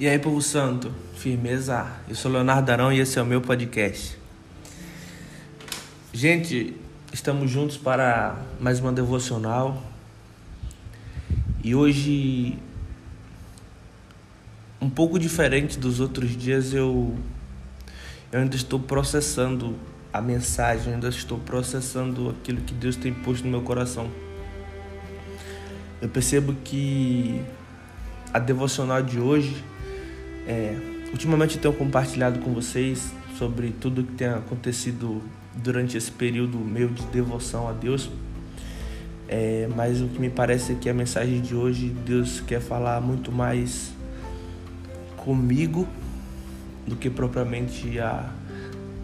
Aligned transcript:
E 0.00 0.08
aí, 0.08 0.18
povo 0.18 0.40
santo, 0.40 0.90
firmeza? 1.14 1.86
Eu 2.08 2.14
sou 2.14 2.32
Leonardo 2.32 2.72
Arão 2.72 2.90
e 2.90 3.00
esse 3.00 3.18
é 3.18 3.22
o 3.22 3.26
meu 3.26 3.42
podcast. 3.42 4.16
Gente, 6.10 6.74
estamos 7.12 7.50
juntos 7.50 7.76
para 7.76 8.40
mais 8.58 8.80
uma 8.80 8.94
devocional. 8.94 9.82
E 11.62 11.74
hoje, 11.74 12.58
um 14.80 14.88
pouco 14.88 15.18
diferente 15.18 15.78
dos 15.78 16.00
outros 16.00 16.34
dias, 16.34 16.72
eu, 16.72 17.14
eu 18.32 18.40
ainda 18.40 18.56
estou 18.56 18.80
processando 18.80 19.76
a 20.10 20.22
mensagem, 20.22 20.94
ainda 20.94 21.10
estou 21.10 21.38
processando 21.38 22.30
aquilo 22.30 22.62
que 22.62 22.72
Deus 22.72 22.96
tem 22.96 23.12
posto 23.12 23.44
no 23.44 23.50
meu 23.50 23.60
coração. 23.60 24.10
Eu 26.00 26.08
percebo 26.08 26.54
que 26.64 27.44
a 28.32 28.38
devocional 28.38 29.02
de 29.02 29.20
hoje 29.20 29.62
é, 30.46 30.76
ultimamente 31.12 31.56
eu 31.56 31.62
tenho 31.62 31.74
compartilhado 31.74 32.40
com 32.40 32.52
vocês 32.52 33.12
sobre 33.38 33.70
tudo 33.70 34.04
que 34.04 34.12
tem 34.12 34.28
acontecido 34.28 35.22
durante 35.54 35.96
esse 35.96 36.10
período 36.10 36.58
meu 36.58 36.88
de 36.88 37.02
devoção 37.06 37.68
a 37.68 37.72
Deus. 37.72 38.10
É, 39.28 39.68
mas 39.76 40.00
o 40.00 40.08
que 40.08 40.20
me 40.20 40.28
parece 40.28 40.72
é 40.72 40.74
que 40.74 40.88
a 40.88 40.94
mensagem 40.94 41.40
de 41.40 41.54
hoje 41.54 41.88
Deus 42.04 42.40
quer 42.40 42.60
falar 42.60 43.00
muito 43.00 43.30
mais 43.30 43.92
comigo 45.16 45.86
do 46.86 46.96
que 46.96 47.08
propriamente 47.08 47.98
a, 48.00 48.32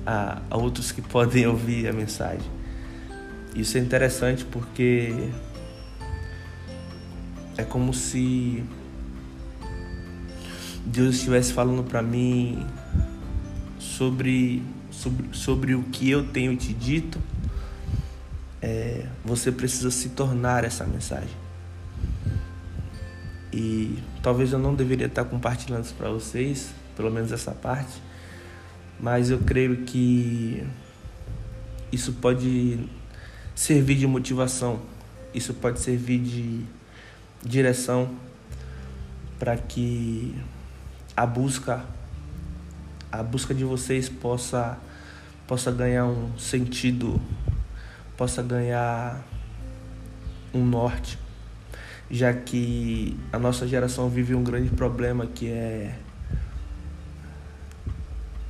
a, 0.04 0.42
a 0.50 0.56
outros 0.56 0.90
que 0.90 1.00
podem 1.02 1.46
ouvir 1.46 1.88
a 1.88 1.92
mensagem. 1.92 2.50
Isso 3.54 3.78
é 3.78 3.80
interessante 3.80 4.44
porque 4.44 5.30
é 7.56 7.62
como 7.62 7.94
se 7.94 8.64
Deus 10.86 11.16
estivesse 11.16 11.52
falando 11.52 11.82
para 11.82 12.00
mim 12.00 12.64
sobre, 13.76 14.62
sobre, 14.90 15.26
sobre 15.32 15.74
o 15.74 15.82
que 15.82 16.08
eu 16.08 16.28
tenho 16.28 16.56
te 16.56 16.72
dito, 16.72 17.20
é, 18.62 19.04
você 19.24 19.50
precisa 19.50 19.90
se 19.90 20.10
tornar 20.10 20.64
essa 20.64 20.84
mensagem. 20.84 21.36
E 23.52 23.98
talvez 24.22 24.52
eu 24.52 24.60
não 24.60 24.74
deveria 24.74 25.06
estar 25.06 25.24
compartilhando 25.24 25.84
isso 25.84 25.94
para 25.94 26.08
vocês, 26.08 26.72
pelo 26.96 27.10
menos 27.10 27.32
essa 27.32 27.50
parte, 27.50 28.00
mas 29.00 29.28
eu 29.28 29.38
creio 29.40 29.78
que 29.78 30.64
isso 31.90 32.12
pode 32.12 32.78
servir 33.56 33.96
de 33.96 34.06
motivação, 34.06 34.80
isso 35.34 35.52
pode 35.52 35.80
servir 35.80 36.20
de 36.20 36.64
direção 37.44 38.14
para 39.38 39.56
que 39.56 40.34
a 41.16 41.24
busca 41.24 41.82
a 43.10 43.22
busca 43.22 43.54
de 43.54 43.64
vocês 43.64 44.08
possa 44.08 44.78
possa 45.46 45.70
ganhar 45.70 46.04
um 46.06 46.36
sentido, 46.36 47.20
possa 48.16 48.42
ganhar 48.42 49.24
um 50.52 50.64
norte, 50.64 51.18
já 52.10 52.34
que 52.34 53.16
a 53.32 53.38
nossa 53.38 53.66
geração 53.66 54.10
vive 54.10 54.34
um 54.34 54.42
grande 54.42 54.70
problema 54.70 55.24
que 55.24 55.48
é 55.48 55.96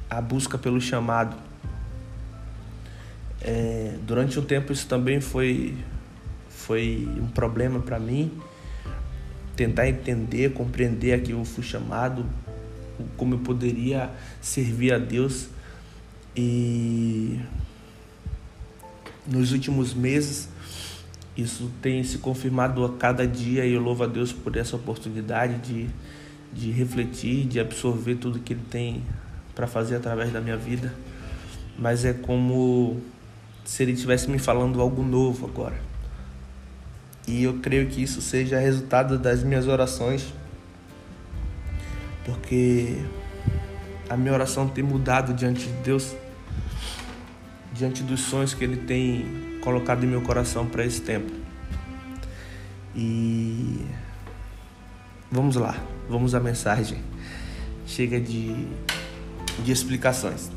a 0.09 0.21
busca 0.21 0.57
pelo 0.57 0.81
chamado. 0.81 1.37
É, 3.43 3.97
durante 4.07 4.39
um 4.41 4.45
tempo 4.45 4.73
isso 4.73 4.89
também 4.89 5.21
foi 5.21 5.77
foi 6.49 7.07
um 7.21 7.29
problema 7.29 7.79
para 7.79 7.99
mim 7.99 8.33
tentar 9.55 9.89
entender, 9.89 10.53
compreender 10.53 11.15
a 11.15 11.19
que 11.19 11.33
eu 11.33 11.45
fui 11.45 11.63
chamado, 11.65 12.27
como 13.17 13.35
eu 13.35 13.39
poderia 13.39 14.11
servir 14.41 14.93
a 14.93 14.99
Deus. 14.99 15.49
E 16.37 17.41
nos 19.27 19.53
últimos 19.53 19.95
meses 19.95 20.49
isso 21.37 21.71
tem 21.83 22.03
se 22.03 22.19
confirmado 22.19 22.85
a 22.85 22.95
cada 22.95 23.27
dia 23.27 23.67
e 23.67 23.75
eu 23.75 23.81
louvo 23.81 24.05
a 24.05 24.07
Deus 24.07 24.33
por 24.33 24.57
essa 24.57 24.75
oportunidade 24.75 25.59
de, 25.59 25.89
de 26.53 26.71
refletir, 26.71 27.47
de 27.47 27.61
absorver 27.61 28.15
tudo 28.15 28.39
que 28.39 28.55
Ele 28.55 28.63
tem 28.71 29.03
para 29.55 29.67
fazer 29.67 29.97
através 29.97 30.33
da 30.33 30.41
minha 30.41 30.57
vida. 30.57 30.95
Mas 31.79 32.07
é 32.07 32.15
como 32.15 33.01
se 33.65 33.83
Ele 33.83 33.93
estivesse 33.93 34.31
me 34.31 34.39
falando 34.39 34.81
algo 34.81 35.03
novo 35.03 35.47
agora. 35.47 35.79
E 37.29 37.43
eu 37.43 37.59
creio 37.59 37.87
que 37.89 38.03
isso 38.03 38.23
seja 38.23 38.59
resultado 38.59 39.19
das 39.19 39.43
minhas 39.43 39.69
orações 39.69 40.33
porque 42.27 42.99
a 44.11 44.17
minha 44.17 44.33
oração 44.33 44.67
tem 44.67 44.83
mudado 44.83 45.33
diante 45.33 45.65
de 45.67 45.73
Deus, 45.75 46.15
diante 47.73 48.03
dos 48.03 48.21
sonhos 48.21 48.53
que 48.53 48.65
Ele 48.65 48.79
tem 48.79 49.61
colocado 49.63 50.05
em 50.05 50.09
meu 50.09 50.21
coração 50.21 50.67
para 50.67 50.85
esse 50.85 51.01
tempo. 51.01 51.33
E 52.97 53.87
vamos 55.31 55.55
lá, 55.55 55.77
vamos 56.11 56.35
à 56.35 56.41
mensagem. 56.41 56.99
Chega 57.87 58.21
de, 58.21 58.67
de 59.63 59.71
explicações. 59.71 60.51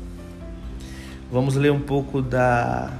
Vamos 1.30 1.54
ler 1.54 1.70
um 1.70 1.80
pouco 1.80 2.20
da, 2.20 2.92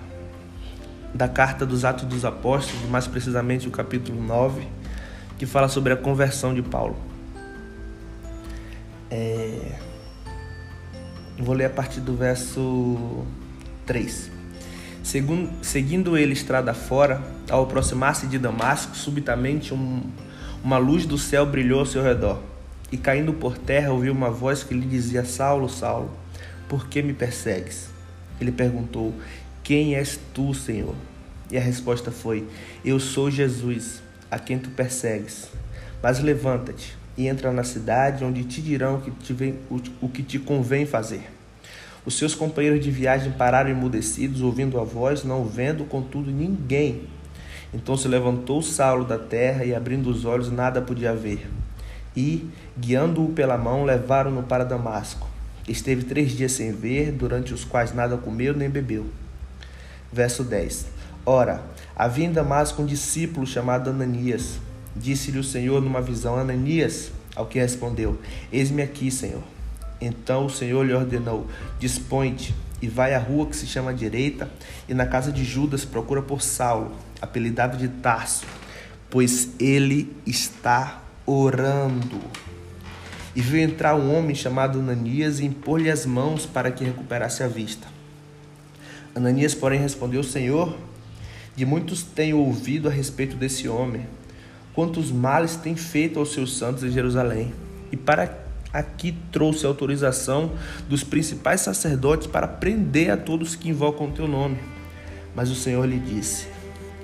da 1.13 1.27
carta 1.27 1.67
dos 1.67 1.85
Atos 1.85 2.05
dos 2.05 2.25
Apóstolos, 2.25 2.89
mais 2.89 3.09
precisamente 3.09 3.67
o 3.67 3.73
capítulo 3.73 4.23
9, 4.23 4.69
que 5.37 5.45
fala 5.45 5.69
sobre 5.69 5.93
a 5.93 5.97
conversão 5.97 6.55
de 6.55 6.63
Paulo. 6.63 7.10
É... 9.11 9.79
Vou 11.39 11.55
ler 11.55 11.67
a 11.67 11.71
partir 11.71 12.01
do 12.01 12.15
verso 12.15 13.25
3. 13.87 14.31
Segundo, 15.03 15.51
seguindo 15.65 16.17
ele 16.17 16.33
estrada 16.33 16.75
fora, 16.75 17.23
ao 17.51 17.65
aproximar-se 17.65 18.27
de 18.27 18.39
Damasco, 18.39 18.95
subitamente 18.95 19.73
um, 19.73 20.03
uma 20.63 20.79
luz 20.79 21.07
do 21.07 21.17
céu 21.17 21.47
brilhou 21.47 21.81
ao 21.81 21.87
seu 21.87 22.03
redor. 22.03 22.39
E 22.93 22.97
caindo 22.97 23.33
por 23.33 23.57
terra, 23.57 23.93
ouviu 23.93 24.13
uma 24.13 24.31
voz 24.31 24.63
que 24.63 24.75
lhe 24.75 24.87
dizia: 24.87 25.25
Saulo, 25.25 25.69
Saulo, 25.69 26.11
por 26.69 26.89
que 26.89 27.03
me 27.03 27.15
persegues? 27.15 27.89
Ele 28.41 28.53
perguntou: 28.53 29.15
Quem 29.63 29.97
és 29.97 30.21
tu, 30.35 30.53
Senhor? 30.53 30.95
E 31.51 31.57
a 31.57 31.61
resposta 31.61 32.11
foi: 32.11 32.47
Eu 32.85 33.01
sou 33.01 33.31
Jesus, 33.31 34.03
a 34.31 34.39
quem 34.39 34.59
tu 34.59 34.71
persegues. 34.71 35.49
Mas 36.03 36.21
levanta-te 36.21 37.00
e 37.21 37.29
entra 37.29 37.53
na 37.53 37.63
cidade, 37.63 38.25
onde 38.25 38.45
te 38.45 38.63
dirão 38.63 38.95
o 38.95 39.01
que 39.03 39.11
te, 39.11 39.35
vem, 39.35 39.55
o 40.01 40.09
que 40.09 40.23
te 40.23 40.39
convém 40.39 40.87
fazer. 40.87 41.31
Os 42.07 42.17
seus 42.17 42.35
companheiros 42.35 42.83
de 42.83 42.91
viagem 42.91 43.33
pararam 43.33 43.69
emudecidos, 43.69 44.41
ouvindo 44.41 44.81
a 44.81 44.85
voz, 44.85 45.23
não 45.23 45.45
vendo, 45.45 45.85
contudo, 45.85 46.31
ninguém. 46.31 47.03
Então 47.75 47.95
se 47.95 48.09
levantou 48.09 48.63
Saulo 48.63 49.05
da 49.05 49.19
terra 49.19 49.67
e, 49.67 49.75
abrindo 49.75 50.09
os 50.09 50.25
olhos, 50.25 50.51
nada 50.51 50.81
podia 50.81 51.15
ver. 51.15 51.47
E, 52.17 52.49
guiando-o 52.79 53.33
pela 53.33 53.59
mão, 53.59 53.85
levaram-no 53.85 54.43
para 54.45 54.65
Damasco. 54.65 55.29
Esteve 55.69 56.05
três 56.05 56.33
dias 56.33 56.53
sem 56.53 56.73
ver, 56.73 57.13
durante 57.13 57.53
os 57.53 57.67
quais 57.67 57.93
nada 57.93 58.17
comeu 58.17 58.55
nem 58.57 58.71
bebeu. 58.71 59.05
Verso 60.11 60.43
10. 60.43 60.87
Ora, 61.27 61.63
havia 61.95 62.25
em 62.25 62.33
Damasco 62.33 62.81
um 62.81 62.87
discípulo 62.87 63.47
chamado 63.47 63.91
Ananias 63.91 64.59
Disse-lhe 64.95 65.39
o 65.39 65.45
Senhor 65.45 65.81
numa 65.81 66.01
visão, 66.01 66.37
Ananias, 66.37 67.13
ao 67.37 67.47
que 67.47 67.59
respondeu: 67.59 68.19
Eis-me 68.53 68.83
aqui, 68.83 69.11
Senhor. 69.11 69.43
Então 70.01 70.47
o 70.47 70.51
Senhor 70.51 70.85
lhe 70.85 70.95
ordenou: 70.95 71.47
Dispõe-te 71.79 72.55
e 72.83 72.89
vai 72.89 73.15
à 73.15 73.19
rua 73.19 73.47
que 73.47 73.57
se 73.57 73.67
chama 73.67 73.95
Direita, 73.95 74.51
e 74.89 74.95
na 74.95 75.07
casa 75.07 75.31
de 75.31 75.45
Judas 75.45 75.85
procura 75.85 76.23
por 76.23 76.41
Saulo, 76.41 76.93
apelidado 77.21 77.77
de 77.77 77.89
Tarso, 77.89 78.47
pois 79.11 79.51
ele 79.61 80.15
está 80.27 81.03
orando. 81.27 82.21
E 83.37 83.41
viu 83.41 83.61
entrar 83.61 83.95
um 83.95 84.17
homem 84.17 84.35
chamado 84.35 84.81
Ananias 84.81 85.39
e 85.39 85.45
impor-lhe 85.45 85.91
as 85.91 86.05
mãos 86.05 86.47
para 86.47 86.73
que 86.73 86.85
recuperasse 86.85 87.45
a 87.45 87.49
vista. 87.49 87.87
Ananias, 89.15 89.55
porém, 89.55 89.79
respondeu: 89.79 90.25
Senhor, 90.25 90.77
de 91.55 91.65
muitos 91.65 92.03
tenho 92.03 92.39
ouvido 92.39 92.89
a 92.89 92.91
respeito 92.91 93.37
desse 93.37 93.69
homem 93.69 94.07
quantos 94.75 95.11
males 95.11 95.57
tem 95.57 95.77
feito 95.77 96.19
aos 96.19 96.33
seus 96.33 96.57
santos 96.57 96.83
em 96.85 96.91
Jerusalém. 96.91 97.53
E 97.91 97.97
para 97.97 98.39
aqui 98.73 99.15
trouxe 99.33 99.67
autorização 99.67 100.53
dos 100.89 101.03
principais 101.03 101.61
sacerdotes 101.61 102.27
para 102.27 102.47
prender 102.47 103.11
a 103.11 103.17
todos 103.17 103.57
que 103.57 103.69
invocam 103.69 104.09
o 104.09 104.13
teu 104.13 104.29
nome. 104.29 104.59
Mas 105.35 105.51
o 105.51 105.55
Senhor 105.55 105.85
lhe 105.87 105.99
disse: 105.99 106.47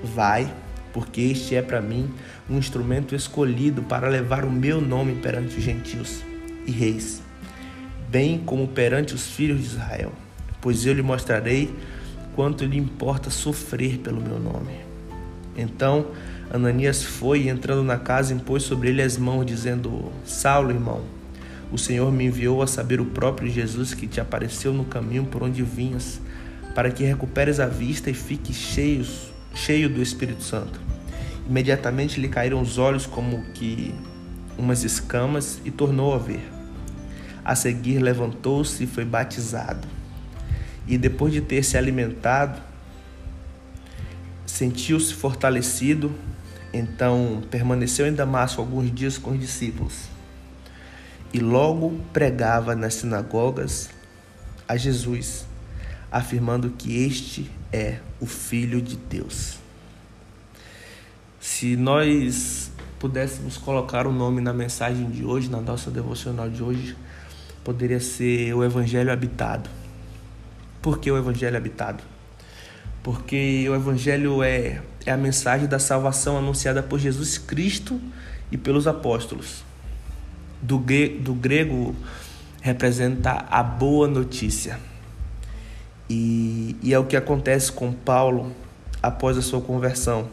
Vai, 0.02 0.52
porque 0.92 1.20
este 1.20 1.54
é 1.54 1.62
para 1.62 1.80
mim 1.80 2.10
um 2.48 2.58
instrumento 2.58 3.14
escolhido 3.14 3.82
para 3.82 4.08
levar 4.08 4.44
o 4.44 4.50
meu 4.50 4.80
nome 4.80 5.16
perante 5.16 5.56
os 5.58 5.62
gentios 5.62 6.22
e 6.66 6.70
reis, 6.70 7.22
bem 8.08 8.38
como 8.38 8.68
perante 8.68 9.14
os 9.14 9.26
filhos 9.26 9.60
de 9.60 9.66
Israel, 9.66 10.12
pois 10.60 10.84
eu 10.84 10.92
lhe 10.92 11.02
mostrarei 11.02 11.74
quanto 12.34 12.64
lhe 12.64 12.76
importa 12.76 13.30
sofrer 13.30 13.98
pelo 13.98 14.20
meu 14.20 14.38
nome. 14.38 14.80
Então, 15.56 16.06
Ananias 16.50 17.02
foi, 17.02 17.48
entrando 17.48 17.82
na 17.82 17.98
casa, 17.98 18.32
impôs 18.32 18.62
sobre 18.62 18.90
ele 18.90 19.02
as 19.02 19.18
mãos, 19.18 19.44
dizendo: 19.44 20.12
Saulo, 20.24 20.70
irmão, 20.70 21.02
O 21.72 21.76
Senhor 21.76 22.12
me 22.12 22.26
enviou 22.26 22.62
a 22.62 22.66
saber 22.66 23.00
o 23.00 23.06
próprio 23.06 23.50
Jesus 23.50 23.92
que 23.92 24.06
te 24.06 24.20
apareceu 24.20 24.72
no 24.72 24.84
caminho 24.84 25.24
por 25.24 25.42
onde 25.42 25.62
vinhas, 25.62 26.20
para 26.74 26.90
que 26.90 27.04
recuperes 27.04 27.58
a 27.58 27.66
vista 27.66 28.08
e 28.08 28.14
fiques 28.14 28.56
cheio 28.56 29.88
do 29.88 30.00
Espírito 30.00 30.42
Santo. 30.42 30.80
Imediatamente 31.48 32.20
lhe 32.20 32.28
caíram 32.28 32.60
os 32.60 32.78
olhos 32.78 33.04
como 33.04 33.42
que 33.52 33.94
umas 34.56 34.84
escamas 34.84 35.60
e 35.64 35.70
tornou 35.70 36.14
a 36.14 36.18
ver. 36.18 36.52
A 37.44 37.54
seguir 37.54 37.98
levantou-se 37.98 38.82
e 38.82 38.86
foi 38.86 39.04
batizado. 39.04 39.86
E 40.86 40.96
depois 40.96 41.32
de 41.32 41.40
ter 41.40 41.64
se 41.64 41.76
alimentado, 41.76 42.60
sentiu-se 44.44 45.12
fortalecido, 45.12 46.12
então 46.78 47.42
permaneceu 47.50 48.06
em 48.06 48.12
Damasco 48.12 48.60
alguns 48.60 48.92
dias 48.94 49.18
com 49.18 49.30
os 49.30 49.40
discípulos. 49.40 50.08
E 51.32 51.38
logo 51.38 52.00
pregava 52.12 52.74
nas 52.74 52.94
sinagogas 52.94 53.90
a 54.68 54.76
Jesus, 54.76 55.46
afirmando 56.10 56.70
que 56.70 57.04
este 57.04 57.50
é 57.72 57.98
o 58.20 58.26
Filho 58.26 58.80
de 58.80 58.96
Deus. 58.96 59.58
Se 61.40 61.76
nós 61.76 62.70
pudéssemos 62.98 63.56
colocar 63.56 64.06
o 64.06 64.10
um 64.10 64.12
nome 64.12 64.40
na 64.40 64.52
mensagem 64.52 65.10
de 65.10 65.24
hoje, 65.24 65.50
na 65.50 65.60
nossa 65.60 65.90
devocional 65.90 66.48
de 66.48 66.62
hoje, 66.62 66.96
poderia 67.62 68.00
ser 68.00 68.54
o 68.54 68.64
Evangelho 68.64 69.12
Habitado. 69.12 69.68
Por 70.80 70.98
que 70.98 71.10
o 71.10 71.16
Evangelho 71.16 71.56
Habitado? 71.56 72.15
Porque 73.06 73.64
o 73.70 73.74
Evangelho 73.76 74.42
é, 74.42 74.82
é 75.04 75.12
a 75.12 75.16
mensagem 75.16 75.68
da 75.68 75.78
salvação 75.78 76.36
anunciada 76.36 76.82
por 76.82 76.98
Jesus 76.98 77.38
Cristo 77.38 78.00
e 78.50 78.56
pelos 78.58 78.88
apóstolos. 78.88 79.62
Do, 80.60 80.82
do 81.20 81.32
grego 81.32 81.94
representa 82.60 83.46
a 83.48 83.62
boa 83.62 84.08
notícia. 84.08 84.80
E, 86.10 86.74
e 86.82 86.92
é 86.92 86.98
o 86.98 87.04
que 87.04 87.16
acontece 87.16 87.70
com 87.70 87.92
Paulo 87.92 88.52
após 89.00 89.38
a 89.38 89.42
sua 89.42 89.60
conversão 89.60 90.28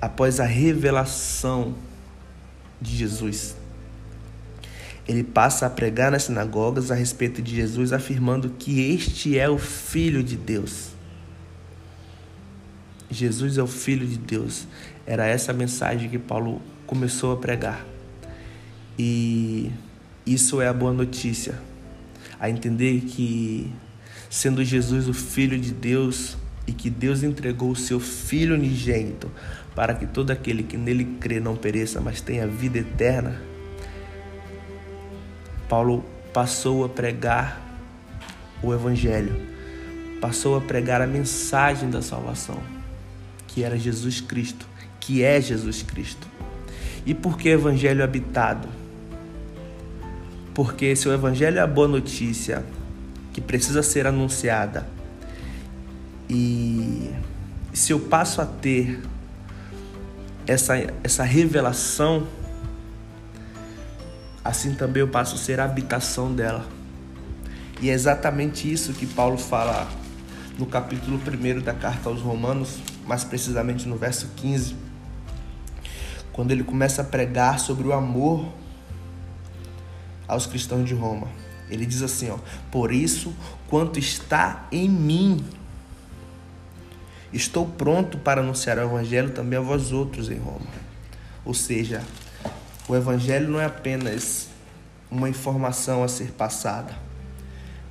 após 0.00 0.38
a 0.38 0.44
revelação 0.44 1.74
de 2.80 2.96
Jesus. 2.96 3.56
Ele 5.08 5.24
passa 5.24 5.66
a 5.66 5.70
pregar 5.70 6.12
nas 6.12 6.24
sinagogas 6.24 6.92
a 6.92 6.94
respeito 6.94 7.42
de 7.42 7.56
Jesus, 7.56 7.92
afirmando 7.92 8.50
que 8.50 8.92
este 8.92 9.36
é 9.36 9.48
o 9.48 9.58
Filho 9.58 10.22
de 10.22 10.36
Deus. 10.36 10.95
Jesus 13.10 13.58
é 13.58 13.62
o 13.62 13.66
Filho 13.66 14.06
de 14.06 14.18
Deus. 14.18 14.66
Era 15.06 15.26
essa 15.26 15.52
a 15.52 15.54
mensagem 15.54 16.08
que 16.08 16.18
Paulo 16.18 16.60
começou 16.86 17.32
a 17.32 17.36
pregar. 17.36 17.84
E 18.98 19.70
isso 20.24 20.60
é 20.60 20.68
a 20.68 20.72
boa 20.72 20.92
notícia. 20.92 21.58
A 22.40 22.50
entender 22.50 23.02
que, 23.02 23.72
sendo 24.28 24.64
Jesus 24.64 25.08
o 25.08 25.14
Filho 25.14 25.58
de 25.58 25.72
Deus 25.72 26.36
e 26.66 26.72
que 26.72 26.90
Deus 26.90 27.22
entregou 27.22 27.70
o 27.70 27.76
seu 27.76 28.00
Filho 28.00 28.54
unigênito 28.54 29.30
para 29.76 29.94
que 29.94 30.06
todo 30.06 30.30
aquele 30.30 30.62
que 30.62 30.78
nele 30.78 31.04
crê 31.20 31.38
não 31.38 31.54
pereça, 31.54 32.00
mas 32.00 32.22
tenha 32.22 32.46
vida 32.46 32.78
eterna. 32.78 33.38
Paulo 35.68 36.02
passou 36.32 36.82
a 36.82 36.88
pregar 36.88 37.60
o 38.62 38.72
Evangelho, 38.72 39.36
passou 40.20 40.56
a 40.56 40.60
pregar 40.62 41.02
a 41.02 41.06
mensagem 41.06 41.90
da 41.90 42.00
salvação, 42.00 42.58
que 43.56 43.64
era 43.64 43.78
Jesus 43.78 44.20
Cristo, 44.20 44.68
que 45.00 45.22
é 45.22 45.40
Jesus 45.40 45.82
Cristo. 45.82 46.28
E 47.06 47.14
por 47.14 47.38
que 47.38 47.48
Evangelho 47.48 48.04
habitado? 48.04 48.68
Porque 50.52 50.94
se 50.94 51.08
o 51.08 51.12
Evangelho 51.14 51.56
é 51.56 51.62
a 51.62 51.66
boa 51.66 51.88
notícia 51.88 52.62
que 53.32 53.40
precisa 53.40 53.82
ser 53.82 54.06
anunciada, 54.06 54.86
e 56.28 57.10
se 57.72 57.94
eu 57.94 57.98
passo 57.98 58.42
a 58.42 58.44
ter 58.44 59.00
essa, 60.46 60.74
essa 61.02 61.24
revelação, 61.24 62.26
assim 64.44 64.74
também 64.74 65.00
eu 65.00 65.08
passo 65.08 65.36
a 65.36 65.38
ser 65.38 65.60
a 65.60 65.64
habitação 65.64 66.30
dela. 66.30 66.66
E 67.80 67.88
é 67.88 67.94
exatamente 67.94 68.70
isso 68.70 68.92
que 68.92 69.06
Paulo 69.06 69.38
fala 69.38 69.88
no 70.58 70.66
capítulo 70.66 71.18
1 71.18 71.62
da 71.62 71.72
carta 71.72 72.10
aos 72.10 72.20
Romanos, 72.20 72.80
mais 73.06 73.24
precisamente 73.24 73.86
no 73.88 73.96
verso 73.96 74.28
15, 74.36 74.76
quando 76.32 76.50
ele 76.50 76.64
começa 76.64 77.02
a 77.02 77.04
pregar 77.04 77.58
sobre 77.58 77.86
o 77.86 77.92
amor 77.92 78.52
aos 80.26 80.46
cristãos 80.46 80.86
de 80.86 80.94
Roma. 80.94 81.28
Ele 81.70 81.86
diz 81.86 82.02
assim, 82.02 82.30
ó: 82.30 82.38
"Por 82.70 82.92
isso, 82.92 83.34
quanto 83.68 83.98
está 83.98 84.66
em 84.70 84.88
mim, 84.88 85.44
Estou 87.32 87.66
pronto 87.66 88.16
para 88.16 88.40
anunciar 88.40 88.78
o 88.78 88.82
Evangelho 88.82 89.30
também 89.30 89.58
a 89.58 89.62
vós 89.62 89.92
outros 89.92 90.30
em 90.30 90.38
Roma. 90.38 90.66
Ou 91.44 91.52
seja, 91.52 92.02
o 92.88 92.96
Evangelho 92.96 93.48
não 93.48 93.60
é 93.60 93.66
apenas 93.66 94.48
uma 95.10 95.28
informação 95.28 96.02
a 96.02 96.08
ser 96.08 96.32
passada, 96.32 96.94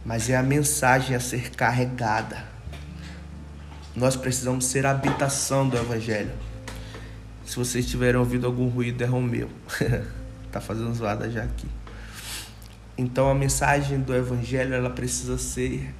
mas 0.03 0.29
é 0.31 0.35
a 0.35 0.41
mensagem 0.41 1.15
a 1.15 1.19
ser 1.19 1.51
carregada. 1.51 2.55
Nós 3.95 4.15
precisamos 4.15 4.65
ser 4.65 4.86
a 4.86 4.92
habitação 4.92 5.69
do 5.69 5.77
Evangelho. 5.77 6.33
Se 7.45 7.56
vocês 7.56 7.86
tiverem 7.86 8.19
ouvido 8.19 8.45
algum 8.45 8.68
ruído, 8.68 9.01
é 9.03 9.06
Romeu. 9.06 9.50
tá 10.51 10.59
fazendo 10.59 10.94
zoada 10.94 11.30
já 11.30 11.44
aqui. 11.44 11.68
Então 12.97 13.30
a 13.30 13.36
mensagem 13.36 14.00
do 14.00 14.13
Evangelho 14.13 14.74
ela 14.74 14.89
precisa 14.89 15.38
ser 15.38 15.94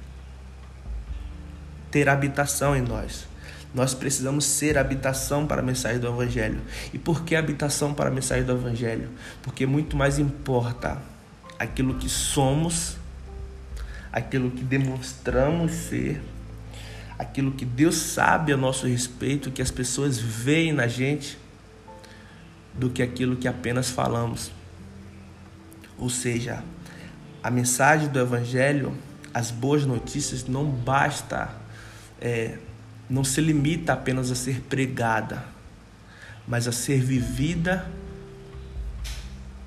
ter 1.90 2.08
habitação 2.08 2.76
em 2.76 2.82
nós. 2.82 3.26
Nós 3.74 3.94
precisamos 3.94 4.44
ser 4.44 4.76
habitação 4.76 5.46
para 5.46 5.62
a 5.62 5.64
mensagem 5.64 5.98
do 5.98 6.06
Evangelho. 6.06 6.60
E 6.92 6.98
por 6.98 7.24
que 7.24 7.34
habitação 7.34 7.94
para 7.94 8.10
a 8.10 8.12
mensagem 8.12 8.44
do 8.44 8.52
Evangelho? 8.52 9.08
Porque 9.42 9.66
muito 9.66 9.96
mais 9.96 10.18
importa 10.18 10.98
aquilo 11.58 11.94
que 11.94 12.08
somos, 12.08 12.96
aquilo 14.12 14.50
que 14.50 14.62
demonstramos 14.62 15.72
ser, 15.72 16.22
aquilo 17.18 17.52
que 17.52 17.64
Deus 17.64 17.96
sabe 17.96 18.52
a 18.52 18.56
nosso 18.56 18.86
respeito, 18.86 19.50
que 19.50 19.62
as 19.62 19.70
pessoas 19.70 20.18
veem 20.18 20.72
na 20.72 20.86
gente, 20.86 21.38
do 22.74 22.90
que 22.90 23.02
aquilo 23.02 23.36
que 23.36 23.48
apenas 23.48 23.90
falamos. 23.90 24.50
Ou 25.98 26.10
seja, 26.10 26.62
a 27.42 27.50
mensagem 27.50 28.08
do 28.08 28.18
Evangelho, 28.18 28.94
as 29.32 29.50
boas 29.50 29.86
notícias, 29.86 30.46
não 30.46 30.66
basta 30.66 31.50
é, 32.20 32.58
não 33.08 33.22
se 33.22 33.40
limita 33.40 33.92
apenas 33.92 34.30
a 34.30 34.34
ser 34.34 34.60
pregada, 34.62 35.44
mas 36.46 36.66
a 36.66 36.72
ser 36.72 37.00
vivida, 37.00 37.88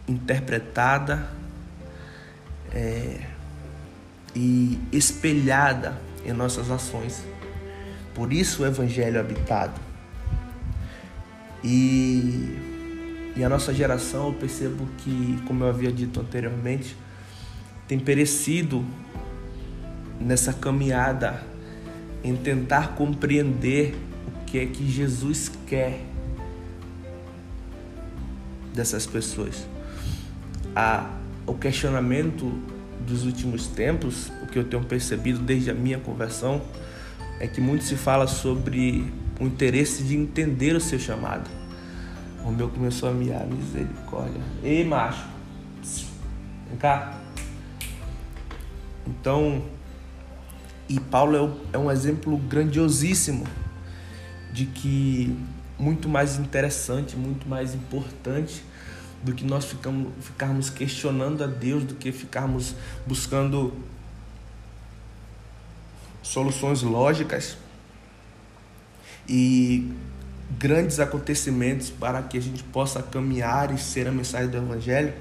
interpretada 0.07 1.29
é, 2.71 3.21
e 4.35 4.79
espelhada 4.91 5.99
em 6.25 6.33
nossas 6.33 6.69
ações. 6.69 7.23
Por 8.19 8.33
isso 8.33 8.63
o 8.63 8.65
Evangelho 8.65 9.15
é 9.15 9.19
habitado. 9.21 9.79
E, 11.63 12.53
e 13.33 13.41
a 13.45 13.47
nossa 13.47 13.73
geração, 13.73 14.27
eu 14.27 14.33
percebo 14.33 14.85
que, 14.97 15.39
como 15.47 15.63
eu 15.63 15.69
havia 15.69 15.89
dito 15.89 16.19
anteriormente, 16.19 16.97
tem 17.87 17.97
perecido 17.97 18.83
nessa 20.19 20.51
caminhada 20.51 21.41
em 22.21 22.35
tentar 22.35 22.89
compreender 22.89 23.95
o 24.27 24.43
que 24.43 24.59
é 24.59 24.65
que 24.65 24.85
Jesus 24.85 25.49
quer 25.65 26.01
dessas 28.73 29.05
pessoas. 29.05 29.65
A, 30.75 31.09
o 31.47 31.53
questionamento 31.53 32.51
dos 33.07 33.23
últimos 33.23 33.67
tempos, 33.67 34.29
o 34.43 34.45
que 34.45 34.59
eu 34.59 34.65
tenho 34.65 34.83
percebido 34.83 35.39
desde 35.39 35.71
a 35.71 35.73
minha 35.73 35.99
conversão, 35.99 36.61
é 37.39 37.47
que 37.47 37.61
muito 37.61 37.83
se 37.83 37.95
fala 37.95 38.27
sobre 38.27 39.11
o 39.39 39.45
interesse 39.45 40.03
de 40.03 40.15
entender 40.15 40.75
o 40.75 40.81
seu 40.81 40.99
chamado. 40.99 41.49
O 42.43 42.51
meu 42.51 42.69
começou 42.69 43.09
a 43.09 43.11
miar, 43.11 43.45
misericórdia. 43.45 44.41
Ei, 44.63 44.83
macho, 44.83 45.25
vem 46.67 46.77
cá. 46.77 47.17
Então, 49.07 49.63
e 50.87 50.99
Paulo 50.99 51.59
é, 51.71 51.77
um 51.77 51.89
exemplo 51.89 52.37
grandiosíssimo 52.37 53.45
de 54.51 54.65
que 54.65 55.37
muito 55.77 56.09
mais 56.09 56.37
interessante, 56.37 57.15
muito 57.15 57.47
mais 57.47 57.73
importante 57.73 58.63
do 59.23 59.33
que 59.33 59.45
nós 59.45 59.65
ficamos, 59.65 60.11
ficarmos 60.21 60.69
questionando 60.69 61.43
a 61.43 61.47
Deus, 61.47 61.83
do 61.83 61.95
que 61.95 62.11
ficarmos 62.11 62.75
buscando 63.05 63.73
soluções 66.21 66.81
lógicas 66.81 67.57
e 69.27 69.91
grandes 70.57 70.99
acontecimentos 70.99 71.89
para 71.89 72.21
que 72.23 72.37
a 72.37 72.41
gente 72.41 72.63
possa 72.63 73.01
caminhar 73.03 73.73
e 73.73 73.77
ser 73.77 74.07
a 74.07 74.11
mensagem 74.11 74.49
do 74.49 74.57
Evangelho. 74.57 75.13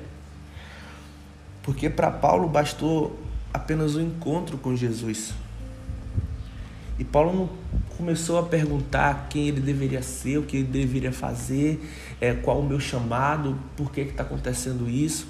Porque 1.62 1.90
para 1.90 2.10
Paulo 2.10 2.48
bastou 2.48 3.18
apenas 3.52 3.94
um 3.96 4.00
encontro 4.00 4.56
com 4.56 4.74
Jesus. 4.74 5.34
E 6.98 7.04
Paulo 7.04 7.32
não 7.32 7.50
começou 7.96 8.38
a 8.38 8.42
perguntar 8.42 9.28
quem 9.28 9.48
ele 9.48 9.60
deveria 9.60 10.02
ser, 10.02 10.38
o 10.38 10.42
que 10.42 10.56
ele 10.56 10.66
deveria 10.66 11.12
fazer, 11.12 11.80
é, 12.20 12.32
qual 12.34 12.60
o 12.60 12.66
meu 12.66 12.80
chamado, 12.80 13.56
por 13.76 13.92
que 13.92 14.00
está 14.00 14.22
acontecendo 14.22 14.88
isso. 14.88 15.28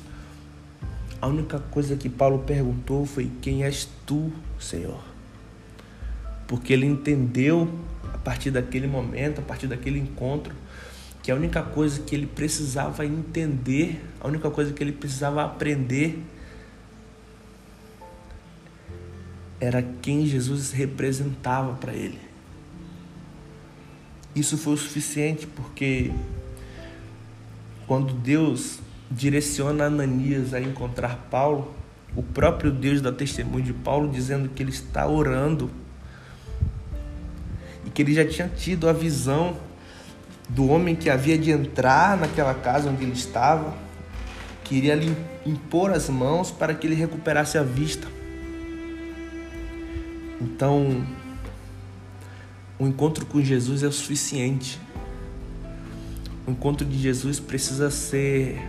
A 1.21 1.27
única 1.27 1.59
coisa 1.59 1.97
que 1.97 2.09
Paulo 2.09 2.39
perguntou 2.39 3.05
foi: 3.05 3.31
Quem 3.43 3.65
és 3.65 3.89
tu, 4.07 4.33
Senhor? 4.59 5.18
Porque 6.49 6.73
ele 6.73 6.87
entendeu 6.87 7.73
a 8.13 8.19
partir 8.19 8.51
daquele 8.51 8.89
momento, 8.89 9.41
a 9.41 9.45
partir 9.45 9.69
daquele 9.69 10.01
encontro, 10.01 10.53
que 11.23 11.31
a 11.31 11.35
única 11.35 11.63
coisa 11.63 12.01
que 12.01 12.15
ele 12.15 12.27
precisava 12.27 13.05
entender, 13.05 14.03
a 14.21 14.27
única 14.27 14.51
coisa 14.51 14.73
que 14.73 14.83
ele 14.83 14.93
precisava 14.93 15.45
aprender 15.45 16.19
era 19.61 19.83
quem 20.01 20.27
Jesus 20.27 20.73
representava 20.73 21.75
para 21.75 21.93
ele. 21.93 22.19
Isso 24.35 24.57
foi 24.57 24.75
o 24.75 24.77
suficiente 24.77 25.47
porque 25.47 26.13
quando 27.87 28.15
Deus 28.15 28.79
direciona 29.11 29.85
Ananias 29.85 30.55
a 30.55 30.61
encontrar 30.61 31.29
Paulo, 31.31 31.75
o 32.15 32.23
próprio 32.23 32.71
Deus 32.71 33.01
dá 33.01 33.13
testemunho 33.13 33.65
de 33.65 33.73
Paulo 33.73 34.11
dizendo 34.11 34.49
que 34.49 34.63
ele 34.63 34.71
está 34.71 35.07
orando 35.07 35.71
e 37.99 38.03
que 38.03 38.03
ele 38.03 38.15
já 38.15 38.25
tinha 38.25 38.49
tido 38.49 38.89
a 38.89 38.93
visão 38.93 39.57
do 40.49 40.69
homem 40.69 40.95
que 40.95 41.11
havia 41.11 41.37
de 41.37 41.51
entrar 41.51 42.17
naquela 42.17 42.55
casa 42.55 42.89
onde 42.89 43.03
ele 43.03 43.13
estava, 43.13 43.77
queria 44.63 44.95
lhe 44.95 45.15
impor 45.45 45.91
as 45.91 46.09
mãos 46.09 46.51
para 46.51 46.73
que 46.75 46.87
ele 46.87 46.95
recuperasse 46.95 47.59
a 47.59 47.63
vista. 47.63 48.07
Então, 50.41 51.05
o 52.79 52.87
encontro 52.87 53.27
com 53.27 53.43
Jesus 53.43 53.83
é 53.83 53.89
o 53.89 53.93
suficiente. 53.93 54.79
O 56.47 56.53
encontro 56.53 56.87
de 56.87 56.97
Jesus 56.97 57.41
precisa 57.41 57.91
ser 57.91 58.63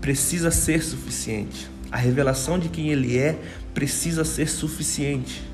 precisa 0.00 0.50
ser 0.50 0.82
suficiente. 0.82 1.68
A 1.90 1.96
revelação 1.96 2.58
de 2.58 2.68
quem 2.68 2.90
ele 2.90 3.18
é 3.18 3.38
precisa 3.74 4.24
ser 4.24 4.48
suficiente. 4.48 5.53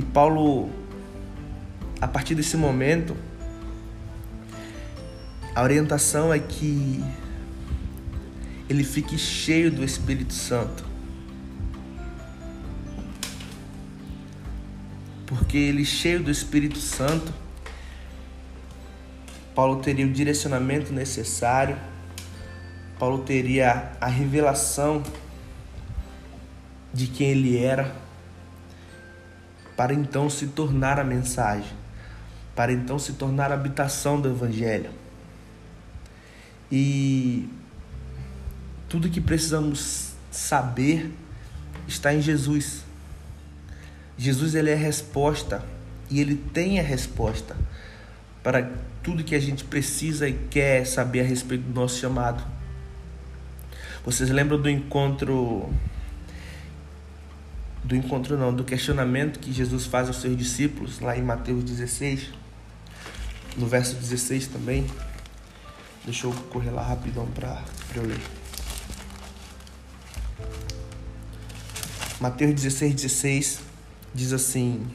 E 0.00 0.02
Paulo 0.02 0.70
a 2.00 2.08
partir 2.08 2.34
desse 2.34 2.56
momento 2.56 3.14
a 5.54 5.62
orientação 5.62 6.32
é 6.32 6.38
que 6.38 7.04
ele 8.66 8.82
fique 8.82 9.18
cheio 9.18 9.70
do 9.70 9.84
Espírito 9.84 10.32
Santo. 10.32 10.88
porque 15.26 15.58
ele 15.58 15.84
cheio 15.84 16.20
do 16.22 16.30
Espírito 16.30 16.78
Santo, 16.78 17.32
Paulo 19.54 19.80
teria 19.80 20.04
o 20.04 20.12
direcionamento 20.12 20.92
necessário, 20.92 21.76
Paulo 22.98 23.18
teria 23.24 23.92
a 24.00 24.06
revelação 24.08 25.04
de 26.92 27.06
quem 27.06 27.30
ele 27.30 27.58
era, 27.58 27.94
para 29.80 29.94
então 29.94 30.28
se 30.28 30.48
tornar 30.48 31.00
a 31.00 31.04
mensagem, 31.04 31.72
para 32.54 32.70
então 32.70 32.98
se 32.98 33.14
tornar 33.14 33.50
a 33.50 33.54
habitação 33.54 34.20
do 34.20 34.28
Evangelho. 34.28 34.90
E 36.70 37.48
tudo 38.90 39.08
que 39.08 39.22
precisamos 39.22 40.12
saber 40.30 41.10
está 41.88 42.12
em 42.12 42.20
Jesus. 42.20 42.84
Jesus 44.18 44.54
ele 44.54 44.68
é 44.68 44.74
a 44.74 44.76
resposta 44.76 45.64
e 46.10 46.20
ele 46.20 46.36
tem 46.36 46.78
a 46.78 46.82
resposta 46.82 47.56
para 48.42 48.70
tudo 49.02 49.24
que 49.24 49.34
a 49.34 49.40
gente 49.40 49.64
precisa 49.64 50.28
e 50.28 50.34
quer 50.50 50.86
saber 50.86 51.20
a 51.20 51.24
respeito 51.24 51.62
do 51.62 51.72
nosso 51.72 51.98
chamado. 51.98 52.44
Vocês 54.04 54.28
lembram 54.28 54.60
do 54.60 54.68
encontro 54.68 55.72
do 57.84 57.96
encontro 57.96 58.36
não, 58.36 58.54
do 58.54 58.64
questionamento 58.64 59.38
que 59.38 59.52
Jesus 59.52 59.86
faz 59.86 60.08
aos 60.08 60.20
seus 60.20 60.36
discípulos 60.36 61.00
lá 61.00 61.16
em 61.16 61.22
Mateus 61.22 61.64
16, 61.64 62.30
no 63.56 63.66
verso 63.66 63.94
16 63.96 64.48
também. 64.48 64.86
Deixa 66.04 66.26
eu 66.26 66.32
correr 66.50 66.70
lá 66.70 66.82
rapidão 66.82 67.26
para 67.26 67.62
eu 67.94 68.02
ler. 68.02 68.20
Mateus 72.20 72.54
16, 72.54 72.94
16 72.94 73.60
diz 74.14 74.32
assim: 74.32 74.86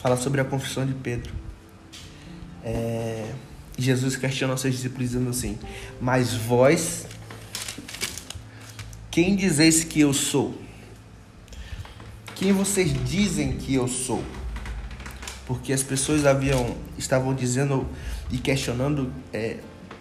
fala 0.00 0.16
sobre 0.16 0.40
a 0.40 0.44
confissão 0.44 0.86
de 0.86 0.94
Pedro. 0.94 1.32
É, 2.64 3.32
Jesus 3.78 4.16
questiona 4.16 4.54
os 4.54 4.60
seus 4.60 4.74
discípulos 4.74 5.10
dizendo 5.10 5.30
assim: 5.30 5.58
Mas 6.00 6.34
vós, 6.34 7.06
quem 9.10 9.34
dizeis 9.34 9.82
que 9.82 10.00
eu 10.00 10.12
sou? 10.12 10.54
Quem 12.36 12.52
vocês 12.52 12.92
dizem 13.04 13.56
que 13.56 13.74
eu 13.74 13.88
sou? 13.88 14.22
Porque 15.46 15.72
as 15.72 15.82
pessoas 15.82 16.24
haviam 16.24 16.76
estavam 16.96 17.34
dizendo 17.34 17.88
e 18.30 18.38
questionando 18.38 19.12
é, 19.32 19.56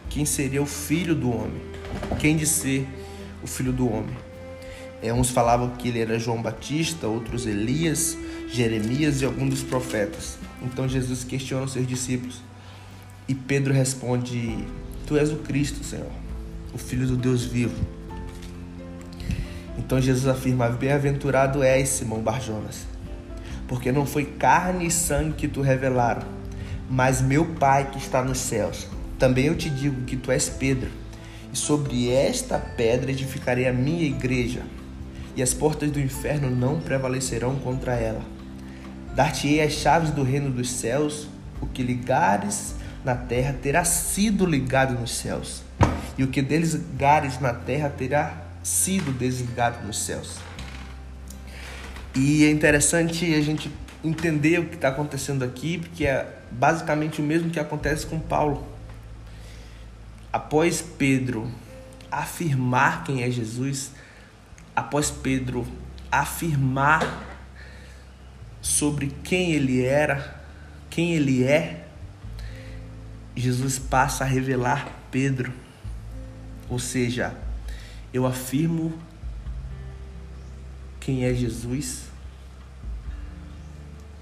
quem 0.09 0.25
seria 0.25 0.61
o 0.61 0.65
filho 0.65 1.15
do 1.15 1.31
homem, 1.31 1.59
quem 2.19 2.37
de 2.37 2.45
ser 2.45 2.87
o 3.41 3.47
filho 3.47 3.73
do 3.73 3.91
homem. 3.91 4.15
É, 5.01 5.11
uns 5.11 5.31
falavam 5.31 5.71
que 5.71 5.87
ele 5.87 5.99
era 5.99 6.19
João 6.19 6.39
Batista, 6.39 7.07
outros 7.07 7.47
Elias, 7.47 8.15
Jeremias 8.47 9.21
e 9.21 9.25
alguns 9.25 9.49
dos 9.49 9.63
profetas. 9.63 10.37
Então 10.61 10.87
Jesus 10.87 11.23
questiona 11.23 11.65
os 11.65 11.73
seus 11.73 11.87
discípulos 11.87 12.43
e 13.27 13.33
Pedro 13.33 13.73
responde: 13.73 14.55
Tu 15.07 15.17
és 15.17 15.31
o 15.31 15.37
Cristo, 15.37 15.83
Senhor, 15.83 16.11
o 16.71 16.77
Filho 16.77 17.07
do 17.07 17.17
Deus 17.17 17.43
vivo. 17.43 17.98
Então 19.79 20.01
Jesus 20.01 20.27
afirma: 20.27 20.67
Bem-aventurado 20.67 21.63
és, 21.63 21.87
Simão 21.87 22.19
Barjonas, 22.19 22.85
porque 23.65 23.93
não 23.93 24.05
foi 24.05 24.25
carne 24.25 24.85
e 24.85 24.91
sangue 24.91 25.33
que 25.33 25.47
tu 25.47 25.61
revelaram, 25.61 26.27
mas 26.89 27.21
meu 27.21 27.45
Pai 27.45 27.89
que 27.89 27.97
está 27.97 28.21
nos 28.21 28.39
céus. 28.39 28.87
Também 29.17 29.45
eu 29.45 29.55
te 29.55 29.69
digo 29.69 30.01
que 30.03 30.17
tu 30.17 30.31
és 30.31 30.49
Pedro, 30.49 30.89
e 31.51 31.57
sobre 31.57 32.11
esta 32.11 32.59
pedra 32.59 33.11
edificarei 33.11 33.67
a 33.67 33.73
minha 33.73 34.03
igreja 34.03 34.63
e 35.35 35.41
as 35.41 35.53
portas 35.53 35.89
do 35.89 35.99
inferno 35.99 36.49
não 36.49 36.81
prevalecerão 36.81 37.55
contra 37.55 37.93
ela. 37.93 38.21
Dar-te-ei 39.15 39.61
as 39.61 39.73
chaves 39.73 40.11
do 40.11 40.23
reino 40.23 40.49
dos 40.49 40.69
céus, 40.69 41.27
o 41.61 41.67
que 41.67 41.81
ligares 41.81 42.75
na 43.05 43.15
terra 43.15 43.55
terá 43.61 43.85
sido 43.85 44.45
ligado 44.45 44.99
nos 44.99 45.15
céus, 45.15 45.63
e 46.17 46.23
o 46.23 46.27
que 46.27 46.41
desligares 46.41 47.39
na 47.39 47.53
terra 47.53 47.89
terá 47.89 48.48
sido 48.63 49.11
desligado 49.17 49.85
nos 49.85 49.99
céus. 49.99 50.37
E 52.15 52.45
é 52.45 52.51
interessante 52.51 53.33
a 53.33 53.41
gente 53.41 53.71
entender 54.03 54.59
o 54.59 54.65
que 54.65 54.75
está 54.75 54.89
acontecendo 54.89 55.43
aqui, 55.43 55.77
porque 55.77 56.05
é 56.05 56.39
basicamente 56.51 57.21
o 57.21 57.23
mesmo 57.23 57.49
que 57.49 57.59
acontece 57.59 58.05
com 58.05 58.19
Paulo. 58.19 58.67
Após 60.31 60.81
Pedro 60.81 61.49
afirmar 62.11 63.03
quem 63.03 63.23
é 63.23 63.29
Jesus, 63.29 63.91
após 64.75 65.11
Pedro 65.11 65.67
afirmar 66.11 67.25
sobre 68.61 69.13
quem 69.23 69.51
ele 69.51 69.83
era, 69.83 70.41
quem 70.89 71.13
ele 71.13 71.43
é, 71.43 71.85
Jesus 73.35 73.79
passa 73.79 74.23
a 74.23 74.27
revelar 74.27 74.87
Pedro. 75.11 75.53
Ou 76.69 76.79
seja, 76.79 77.33
eu 78.13 78.25
afirmo 78.25 78.93
quem 80.99 81.25
é 81.25 81.33
Jesus 81.33 82.05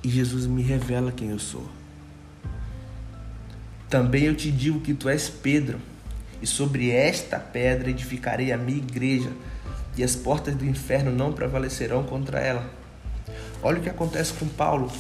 e 0.03 0.10
Jesus 0.10 0.46
me 0.46 0.62
revela 0.62 1.12
quem 1.12 1.29
eu 1.29 1.39
sou. 1.39 1.67
Também 3.89 4.24
eu 4.24 4.36
te 4.36 4.51
digo 4.51 4.82
que 4.82 4.94
tu 4.94 5.08
és 5.08 5.29
Pedro, 5.29 5.79
e 6.41 6.46
sobre 6.46 6.91
esta 6.91 7.39
pedra 7.39 7.89
edificarei 7.89 8.51
a 8.51 8.58
minha 8.58 8.77
igreja 8.77 9.32
e 9.98 10.03
as 10.03 10.15
portas 10.15 10.56
do 10.56 10.65
inferno 10.65 11.12
não 11.12 11.34
prevalecerão 11.34 12.03
contra 12.03 12.39
ela. 12.39 12.70
Olha 13.63 13.79
o 13.79 13.82
que 13.82 13.89
acontece 13.89 14.34
com 14.34 14.48
Paulo. 14.48 14.91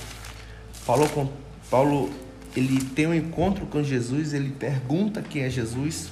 Paulo, 0.85 1.31
Paulo 1.69 2.09
ele 2.55 2.83
tem 2.83 3.05
um 3.05 3.13
encontro 3.13 3.67
com 3.67 3.83
Jesus, 3.83 4.33
ele 4.33 4.49
pergunta 4.49 5.21
quem 5.21 5.43
é 5.43 5.49
Jesus. 5.49 6.11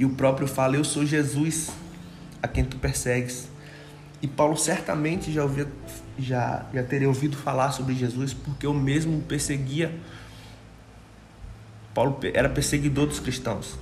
E 0.00 0.04
o 0.06 0.08
próprio 0.08 0.48
fala: 0.48 0.76
Eu 0.76 0.82
sou 0.82 1.04
Jesus, 1.04 1.70
a 2.42 2.48
quem 2.48 2.64
tu 2.64 2.78
persegues. 2.78 3.50
E 4.22 4.26
Paulo 4.26 4.56
certamente 4.56 5.30
já, 5.30 5.42
ouvia, 5.42 5.68
já, 6.18 6.64
já 6.72 6.82
teria 6.82 7.06
ouvido 7.06 7.36
falar 7.36 7.70
sobre 7.72 7.94
Jesus, 7.94 8.32
porque 8.32 8.64
eu 8.64 8.72
mesmo 8.72 9.20
perseguia. 9.20 9.94
Paulo 11.92 12.18
era 12.32 12.48
perseguidor 12.48 13.08
dos 13.08 13.20
cristãos. 13.20 13.78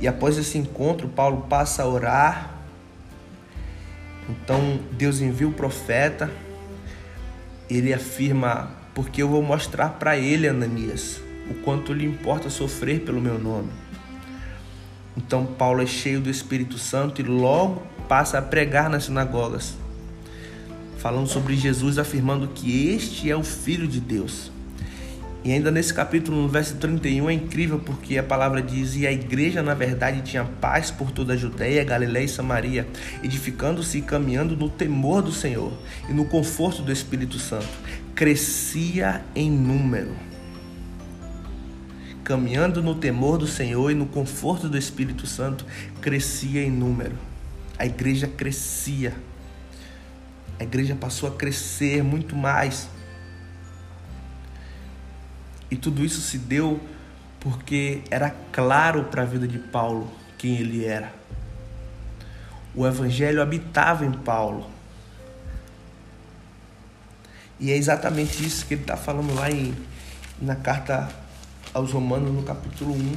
E 0.00 0.06
após 0.06 0.38
esse 0.38 0.56
encontro, 0.56 1.08
Paulo 1.08 1.46
passa 1.48 1.82
a 1.82 1.88
orar. 1.88 2.54
Então 4.28 4.78
Deus 4.92 5.20
envia 5.20 5.48
o 5.48 5.52
profeta. 5.52 6.30
Ele 7.68 7.92
afirma: 7.92 8.70
Porque 8.94 9.20
eu 9.20 9.28
vou 9.28 9.42
mostrar 9.42 9.88
para 9.88 10.16
ele, 10.16 10.46
Ananias, 10.46 11.20
o 11.50 11.54
quanto 11.64 11.92
lhe 11.92 12.06
importa 12.06 12.48
sofrer 12.48 13.00
pelo 13.00 13.20
meu 13.20 13.40
nome. 13.40 13.87
Então 15.18 15.44
Paulo 15.44 15.82
é 15.82 15.86
cheio 15.86 16.20
do 16.20 16.30
Espírito 16.30 16.78
Santo 16.78 17.20
e 17.20 17.24
logo 17.24 17.82
passa 18.08 18.38
a 18.38 18.42
pregar 18.42 18.88
nas 18.88 19.04
sinagogas, 19.04 19.74
falando 20.96 21.26
sobre 21.26 21.56
Jesus, 21.56 21.98
afirmando 21.98 22.46
que 22.46 22.88
este 22.88 23.28
é 23.28 23.36
o 23.36 23.42
Filho 23.42 23.88
de 23.88 23.98
Deus. 23.98 24.52
E 25.44 25.52
ainda 25.52 25.72
nesse 25.72 25.92
capítulo, 25.92 26.40
no 26.40 26.48
verso 26.48 26.76
31, 26.76 27.30
é 27.30 27.32
incrível 27.32 27.80
porque 27.80 28.16
a 28.16 28.22
palavra 28.22 28.62
diz: 28.62 28.94
E 28.94 29.08
a 29.08 29.12
igreja, 29.12 29.60
na 29.60 29.74
verdade, 29.74 30.22
tinha 30.22 30.44
paz 30.44 30.90
por 30.90 31.10
toda 31.10 31.32
a 31.32 31.36
Judéia, 31.36 31.82
Galiléia 31.82 32.24
e 32.24 32.28
Samaria, 32.28 32.86
edificando-se 33.22 33.98
e 33.98 34.02
caminhando 34.02 34.56
no 34.56 34.68
temor 34.68 35.20
do 35.20 35.32
Senhor 35.32 35.72
e 36.08 36.12
no 36.12 36.26
conforto 36.26 36.80
do 36.80 36.92
Espírito 36.92 37.40
Santo. 37.40 37.68
Crescia 38.14 39.24
em 39.34 39.50
número. 39.50 40.14
Caminhando 42.28 42.82
no 42.82 42.94
temor 42.94 43.38
do 43.38 43.46
Senhor 43.46 43.90
e 43.90 43.94
no 43.94 44.04
conforto 44.04 44.68
do 44.68 44.76
Espírito 44.76 45.26
Santo, 45.26 45.64
crescia 45.98 46.62
em 46.62 46.70
número. 46.70 47.16
A 47.78 47.86
igreja 47.86 48.28
crescia. 48.28 49.14
A 50.60 50.62
igreja 50.62 50.94
passou 50.94 51.26
a 51.26 51.32
crescer 51.34 52.04
muito 52.04 52.36
mais. 52.36 52.86
E 55.70 55.76
tudo 55.76 56.04
isso 56.04 56.20
se 56.20 56.36
deu 56.36 56.78
porque 57.40 58.02
era 58.10 58.28
claro 58.52 59.04
para 59.04 59.22
a 59.22 59.24
vida 59.24 59.48
de 59.48 59.58
Paulo 59.58 60.12
quem 60.36 60.58
ele 60.58 60.84
era. 60.84 61.10
O 62.74 62.86
evangelho 62.86 63.40
habitava 63.40 64.04
em 64.04 64.12
Paulo. 64.12 64.68
E 67.58 67.72
é 67.72 67.76
exatamente 67.78 68.44
isso 68.44 68.66
que 68.66 68.74
ele 68.74 68.82
está 68.82 68.98
falando 68.98 69.34
lá 69.34 69.50
em, 69.50 69.74
na 70.38 70.54
carta 70.54 71.08
aos 71.72 71.92
Romanos, 71.92 72.32
no 72.32 72.42
capítulo 72.42 72.94
1. 72.94 73.16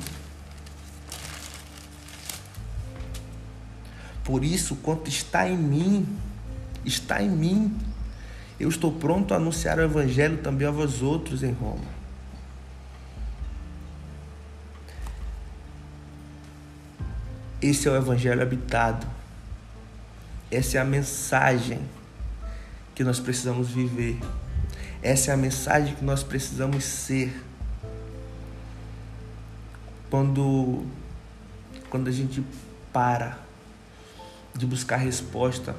Por 4.24 4.44
isso, 4.44 4.76
quanto 4.78 5.10
está 5.10 5.48
em 5.48 5.58
mim, 5.58 6.08
está 6.86 7.22
em 7.22 7.30
mim. 7.30 7.78
Eu 8.60 8.70
estou 8.70 8.92
pronto 8.92 9.34
a 9.34 9.38
anunciar 9.38 9.80
o 9.80 9.82
evangelho 9.82 10.38
também 10.38 10.68
a 10.68 10.72
vós 10.72 11.02
outros 11.02 11.44
em 11.44 11.52
Roma. 11.52 12.02
Esse 17.62 17.88
é 17.88 17.92
o 17.92 17.96
Evangelho 17.96 18.42
habitado. 18.42 19.06
Essa 20.50 20.80
é 20.80 20.82
a 20.82 20.86
mensagem 20.86 21.80
que 22.96 23.04
nós 23.04 23.20
precisamos 23.20 23.70
viver. 23.70 24.18
Essa 25.04 25.30
é 25.30 25.34
a 25.36 25.38
mensagem 25.38 25.94
que 25.94 26.04
nós 26.04 26.24
precisamos 26.24 26.84
ser. 26.84 27.32
Quando, 30.12 30.86
quando 31.90 32.08
a 32.08 32.12
gente 32.12 32.44
para 32.94 33.40
de 34.54 34.66
buscar 34.68 34.98
resposta 34.98 35.76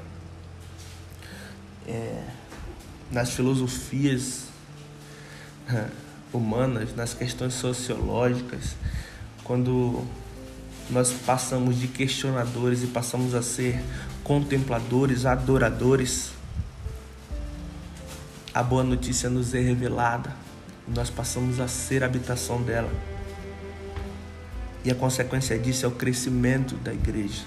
é, 1.87 2.25
nas 3.11 3.31
filosofias 3.31 4.47
humanas, 6.33 6.97
nas 6.97 7.15
questões 7.15 7.55
sociológicas, 7.55 8.75
quando 9.45 10.05
nós 10.91 11.13
passamos 11.13 11.79
de 11.79 11.87
questionadores 11.87 12.83
e 12.83 12.89
passamos 12.89 13.35
a 13.35 13.43
ser 13.43 13.81
contempladores, 14.25 15.25
adoradores. 15.25 16.33
A 18.53 18.63
boa 18.63 18.83
notícia 18.83 19.31
nos 19.31 19.55
é 19.55 19.61
revelada 19.61 20.43
nós 20.87 21.11
passamos 21.11 21.61
a 21.61 21.69
ser 21.69 22.03
a 22.03 22.07
habitação 22.07 22.63
dela. 22.63 22.91
E 24.85 24.91
a 24.91 24.95
consequência 24.95 25.59
disso 25.59 25.85
é 25.87 25.89
o 25.89 25.93
crescimento 25.93 26.75
da 26.77 26.93
igreja. 26.93 27.43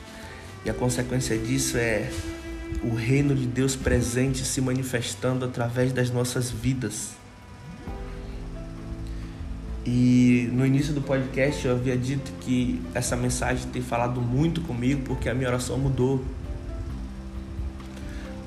E 0.63 0.69
a 0.69 0.73
consequência 0.73 1.37
disso 1.37 1.77
é 1.77 2.09
o 2.83 2.95
reino 2.95 3.35
de 3.35 3.45
Deus 3.45 3.75
presente 3.75 4.45
se 4.45 4.61
manifestando 4.61 5.45
através 5.45 5.91
das 5.91 6.09
nossas 6.09 6.49
vidas. 6.49 7.11
E 9.85 10.49
no 10.51 10.65
início 10.65 10.93
do 10.93 11.01
podcast 11.01 11.65
eu 11.67 11.73
havia 11.73 11.95
dito 11.95 12.31
que 12.41 12.81
essa 12.93 13.15
mensagem 13.15 13.69
tem 13.69 13.81
falado 13.81 14.19
muito 14.19 14.61
comigo 14.61 15.03
porque 15.05 15.29
a 15.29 15.33
minha 15.33 15.47
oração 15.47 15.77
mudou. 15.77 16.25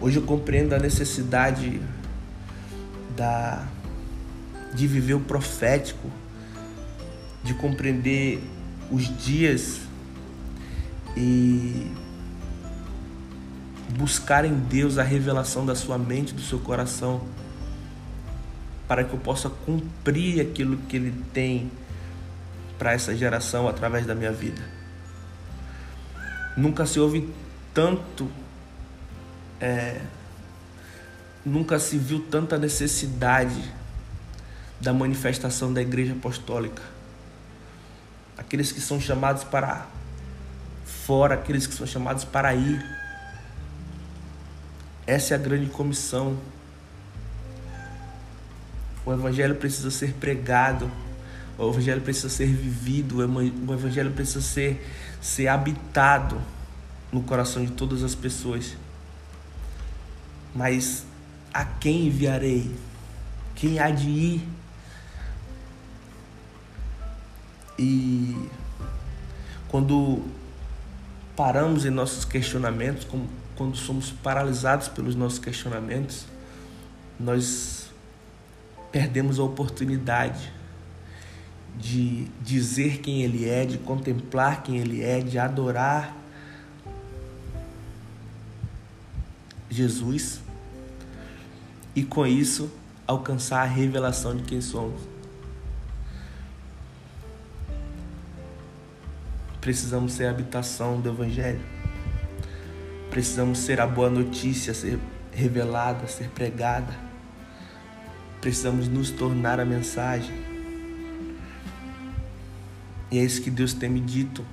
Hoje 0.01 0.17
eu 0.17 0.23
compreendo 0.23 0.75
a 0.75 0.79
necessidade 0.79 1.81
da 3.17 3.67
de 4.75 4.87
viver 4.87 5.15
o 5.15 5.21
profético, 5.21 6.11
de 7.43 7.55
compreender 7.55 8.41
os 8.91 9.17
dias 9.25 9.81
e 11.17 11.91
buscar 13.97 14.45
em 14.45 14.55
Deus 14.55 14.99
a 14.99 15.03
revelação 15.03 15.67
da 15.67 15.75
sua 15.75 15.99
mente, 15.99 16.33
do 16.33 16.43
seu 16.43 16.59
coração 16.59 17.23
para 18.89 19.05
que 19.05 19.13
eu 19.13 19.19
possa 19.19 19.51
cumprir 19.51 20.41
aquilo 20.41 20.79
que 20.89 20.97
Ele 20.97 21.15
tem 21.35 21.71
para 22.79 22.93
essa 22.93 23.15
geração 23.15 23.69
através 23.69 24.07
da 24.07 24.15
minha 24.15 24.33
vida. 24.33 24.63
Nunca 26.57 26.87
se 26.87 26.99
ouve 26.99 27.29
tanto, 27.75 28.29
é, 29.61 30.01
nunca 31.45 31.79
se 31.79 31.99
viu 31.99 32.21
tanta 32.21 32.57
necessidade 32.57 33.63
da 34.81 34.93
manifestação 34.93 35.73
da 35.73 35.83
Igreja 35.83 36.15
Apostólica. 36.15 36.83
Aqueles 38.39 38.73
que 38.73 38.81
são 38.81 38.99
chamados 38.99 39.45
para 39.45 39.87
fora, 40.87 41.35
aqueles 41.35 41.67
que 41.67 41.75
são 41.75 41.87
chamados 41.87 42.25
para 42.25 42.55
ir. 42.55 42.83
Essa 45.07 45.35
é 45.35 45.37
a 45.37 45.41
grande 45.41 45.67
comissão 45.67 46.39
o 49.09 49.13
evangelho 49.15 49.55
precisa 49.55 49.91
ser 49.91 50.13
pregado, 50.13 50.91
o 51.57 51.71
evangelho 51.71 52.03
precisa 52.03 52.29
ser 52.29 52.47
vivido, 52.47 53.19
o 53.19 53.73
evangelho 53.73 54.11
precisa 54.13 54.43
ser, 54.43 54.87
ser 55.19 55.49
habitado 55.49 56.39
no 57.11 57.23
coração 57.23 57.65
de 57.65 57.73
todas 57.73 58.03
as 58.03 58.15
pessoas. 58.15 58.77
Mas 60.55 61.07
a 61.55 61.65
quem 61.65 62.09
enviarei? 62.09 62.71
Quem 63.55 63.79
há 63.79 63.91
de 63.91 64.09
ir? 64.09 64.49
E 67.79 68.37
quando 69.69 70.25
paramos 71.37 71.85
em 71.85 71.91
nossos 71.91 72.25
questionamentos, 72.25 73.07
quando 73.57 73.77
somos 73.77 74.11
paralisados 74.11 74.89
pelos 74.89 75.15
nossos 75.15 75.39
questionamentos, 75.39 76.27
nós 77.19 77.91
perdemos 78.91 79.39
a 79.39 79.43
oportunidade 79.43 80.53
de 81.77 82.27
dizer 82.43 82.99
quem 82.99 83.23
Ele 83.23 83.49
é, 83.49 83.65
de 83.65 83.79
contemplar 83.79 84.63
quem 84.63 84.79
Ele 84.79 85.03
é, 85.03 85.21
de 85.21 85.39
adorar 85.39 86.17
Jesus 89.71 90.41
e 91.95 92.03
com 92.03 92.27
isso 92.27 92.71
alcançar 93.07 93.63
a 93.63 93.67
revelação 93.67 94.37
de 94.37 94.43
quem 94.43 94.61
somos. 94.61 95.18
Precisamos 99.61 100.13
ser 100.13 100.27
a 100.27 100.31
habitação 100.31 101.01
do 101.01 101.09
Evangelho. 101.09 101.61
Precisamos 103.11 103.59
ser 103.59 103.81
a 103.81 103.87
boa 103.87 104.11
notícia, 104.11 104.73
ser 104.73 104.99
revelada, 105.33 106.07
ser 106.07 106.29
pregada 106.29 107.09
Precisamos 108.41 108.87
nos 108.87 109.11
tornar 109.11 109.59
a 109.59 109.65
mensagem. 109.65 110.33
E 113.11 113.19
é 113.19 113.25
isso 113.25 113.43
que 113.43 113.51
Deus 113.51 113.75
tem 113.75 113.91
me 113.91 114.01
dito. 114.01 114.45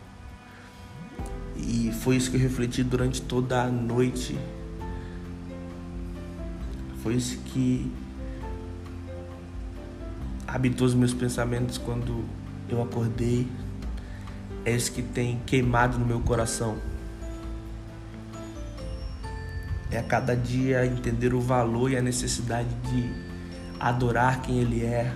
E 1.56 1.92
foi 2.02 2.16
isso 2.16 2.32
que 2.32 2.38
eu 2.38 2.42
refleti 2.42 2.84
durante 2.84 3.22
toda 3.22 3.62
a 3.62 3.70
noite. 3.70 4.38
Foi 7.04 7.14
isso 7.14 7.38
que 7.46 7.92
habitou 10.48 10.88
os 10.88 10.96
meus 10.96 11.14
pensamentos 11.14 11.78
quando 11.78 12.26
eu 12.68 12.82
acordei. 12.82 13.48
É 14.66 14.72
isso 14.72 14.92
que 14.92 15.04
tem 15.04 15.40
queimado 15.46 16.00
no 16.00 16.06
meu 16.06 16.20
coração. 16.22 16.80
É 19.92 20.00
a 20.00 20.04
cada 20.04 20.36
dia 20.36 20.84
entender 20.88 21.36
o 21.36 21.40
valor 21.40 21.92
e 21.92 21.96
a 21.96 22.02
necessidade 22.02 22.68
de 22.90 23.14
adorar 23.80 24.42
quem 24.42 24.58
Ele 24.58 24.84
é. 24.84 25.14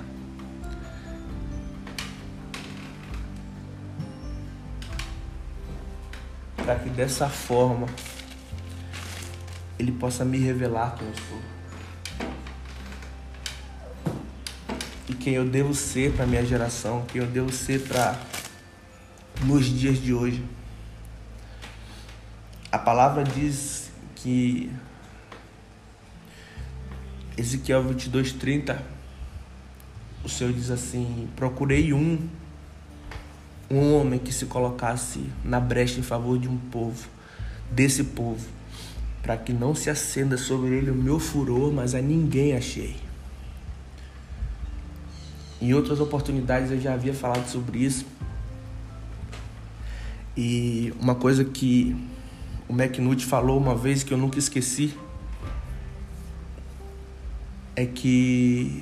Para 6.58 6.76
que 6.76 6.90
dessa 6.92 7.28
forma 7.28 7.88
Ele 9.80 9.92
possa 9.92 10.24
me 10.24 10.38
revelar 10.38 10.96
quem 10.96 11.08
eu 11.08 11.16
sou. 11.16 11.42
E 15.10 15.14
quem 15.16 15.34
eu 15.34 15.46
devo 15.50 15.74
ser 15.74 16.14
para 16.14 16.28
minha 16.28 16.46
geração, 16.46 17.04
quem 17.08 17.20
eu 17.20 17.28
devo 17.28 17.52
ser 17.52 17.82
para 17.88 18.16
nos 19.44 19.66
dias 19.66 20.02
de 20.02 20.14
hoje. 20.14 20.44
A 22.72 22.78
palavra 22.78 23.24
diz 23.24 23.90
que 24.16 24.72
Ezequiel 27.38 27.84
22, 27.84 28.34
30, 28.34 28.84
o 30.24 30.30
Senhor 30.30 30.52
diz 30.54 30.70
assim: 30.70 31.30
Procurei 31.36 31.94
um, 31.94 32.20
um 33.72 33.96
homem 33.96 34.20
que 34.20 34.34
se 34.34 34.46
colocasse 34.46 35.24
na 35.44 35.60
brecha 35.60 36.00
em 36.00 36.04
favor 36.04 36.38
de 36.38 36.48
um 36.48 36.58
povo, 36.58 37.08
desse 37.72 38.04
povo, 38.04 38.46
para 39.24 39.38
que 39.38 39.54
não 39.54 39.74
se 39.74 39.90
acenda 39.90 40.38
sobre 40.38 40.76
ele 40.76 40.92
o 40.92 40.96
meu 40.96 41.20
furor, 41.20 41.72
mas 41.72 41.96
a 41.96 42.02
ninguém 42.02 42.56
achei. 42.56 42.98
Em 45.62 45.74
outras 45.74 46.00
oportunidades 46.00 46.72
eu 46.72 46.80
já 46.80 46.94
havia 46.94 47.14
falado 47.14 47.48
sobre 47.48 47.80
isso. 47.80 48.06
E 50.42 50.94
uma 50.98 51.16
coisa 51.16 51.44
que 51.44 51.94
o 52.70 52.72
McNutt 52.72 53.26
falou 53.26 53.58
uma 53.58 53.76
vez 53.76 54.04
que 54.04 54.14
eu 54.14 54.18
nunca 54.18 54.40
esqueci 54.40 54.98
é 57.76 57.86
que 57.86 58.82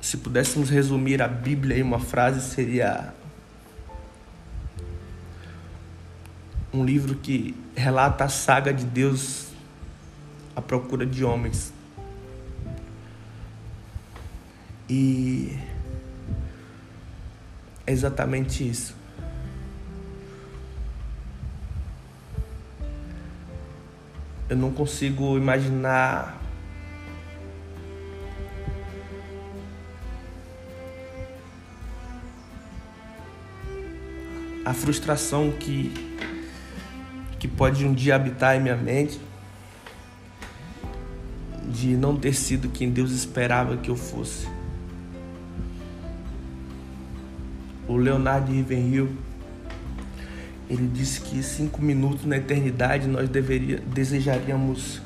se 0.00 0.16
pudéssemos 0.16 0.70
resumir 0.70 1.20
a 1.20 1.28
Bíblia 1.28 1.76
em 1.76 1.82
uma 1.82 1.98
frase 1.98 2.40
seria 2.40 3.12
um 6.72 6.82
livro 6.82 7.14
que 7.16 7.54
relata 7.76 8.24
a 8.24 8.28
saga 8.30 8.72
de 8.72 8.86
Deus 8.86 9.48
à 10.56 10.62
procura 10.62 11.04
de 11.04 11.22
homens. 11.22 11.74
E 14.88 15.58
é 17.88 17.92
exatamente 17.92 18.68
isso. 18.68 18.94
Eu 24.46 24.58
não 24.58 24.70
consigo 24.70 25.38
imaginar 25.38 26.38
a 34.66 34.74
frustração 34.74 35.50
que 35.52 35.90
que 37.38 37.46
pode 37.46 37.86
um 37.86 37.94
dia 37.94 38.16
habitar 38.16 38.56
em 38.56 38.60
minha 38.60 38.76
mente 38.76 39.18
de 41.68 41.96
não 41.96 42.16
ter 42.16 42.34
sido 42.34 42.68
quem 42.68 42.90
Deus 42.90 43.12
esperava 43.12 43.76
que 43.76 43.88
eu 43.88 43.96
fosse. 43.96 44.57
O 47.88 47.96
Leonardo 47.96 48.52
Rivenhill 48.52 49.08
ele 50.68 50.86
disse 50.86 51.22
que 51.22 51.42
cinco 51.42 51.80
minutos 51.80 52.26
na 52.26 52.36
eternidade 52.36 53.08
nós 53.08 53.28
deveria, 53.28 53.78
desejaríamos, 53.78 55.00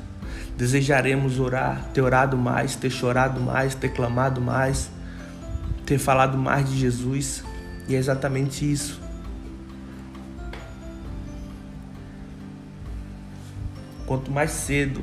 desejaremos 0.57 1.39
orar, 1.39 1.89
ter 1.93 2.01
orado 2.01 2.37
mais, 2.37 2.75
ter 2.75 2.89
chorado 2.89 3.39
mais, 3.39 3.73
ter 3.73 3.89
clamado 3.89 4.41
mais, 4.41 4.91
ter 5.85 5.97
falado 5.97 6.37
mais 6.37 6.69
de 6.69 6.77
Jesus. 6.77 7.45
E 7.87 7.95
é 7.95 7.97
exatamente 7.97 8.69
isso. 8.69 9.01
Quanto 14.05 14.29
mais 14.29 14.51
cedo 14.51 15.01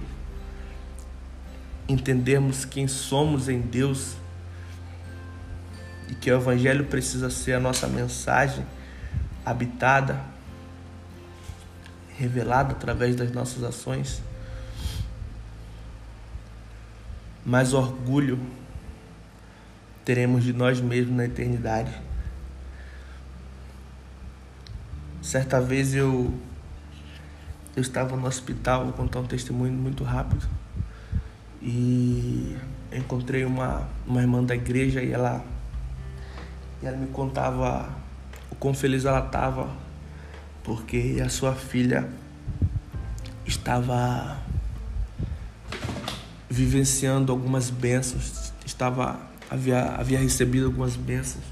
entendermos 1.89 2.67
quem 2.67 2.87
somos 2.87 3.49
em 3.49 3.61
Deus 3.61 4.15
e 6.11 6.15
que 6.15 6.31
o 6.31 6.37
Evangelho 6.37 6.85
precisa 6.87 7.31
ser 7.31 7.55
a 7.55 7.61
nossa 7.61 7.87
mensagem 7.87 8.67
habitada, 9.47 10.21
revelado 12.19 12.73
através 12.73 13.17
das 13.17 13.31
nossas 13.33 13.63
ações. 13.63 14.23
Mais 17.47 17.73
orgulho 17.73 18.39
teremos 20.05 20.45
de 20.45 20.53
nós 20.53 20.81
mesmos 20.81 21.17
na 21.17 21.25
eternidade. 21.25 21.93
Certa 25.23 25.61
vez 25.61 25.95
eu 25.95 26.35
eu 27.77 27.83
estava 27.83 28.17
no 28.17 28.27
hospital, 28.27 28.85
vou 28.85 28.93
contar 28.93 29.21
um 29.21 29.27
testemunho 29.27 29.73
muito 29.73 30.03
rápido. 30.03 30.47
E 31.63 32.57
encontrei 32.93 33.45
uma, 33.45 33.89
uma 34.07 34.21
irmã 34.21 34.43
da 34.43 34.55
igreja 34.55 35.03
e 35.03 35.13
ela, 35.13 35.45
e 36.83 36.87
ela 36.87 36.97
me 36.97 37.09
contava 37.09 37.89
o 38.51 38.55
quão 38.57 38.75
feliz 38.75 39.05
ela 39.05 39.25
estava 39.25 39.69
porque 40.63 41.21
a 41.25 41.29
sua 41.29 41.55
filha 41.55 42.09
estava 43.47 44.39
vivenciando 46.49 47.33
algumas 47.33 47.71
bênçãos, 47.71 48.53
estava 48.65 49.19
havia, 49.51 49.97
havia 49.97 50.19
recebido 50.19 50.67
algumas 50.67 50.97
bênçãos. 50.97 51.45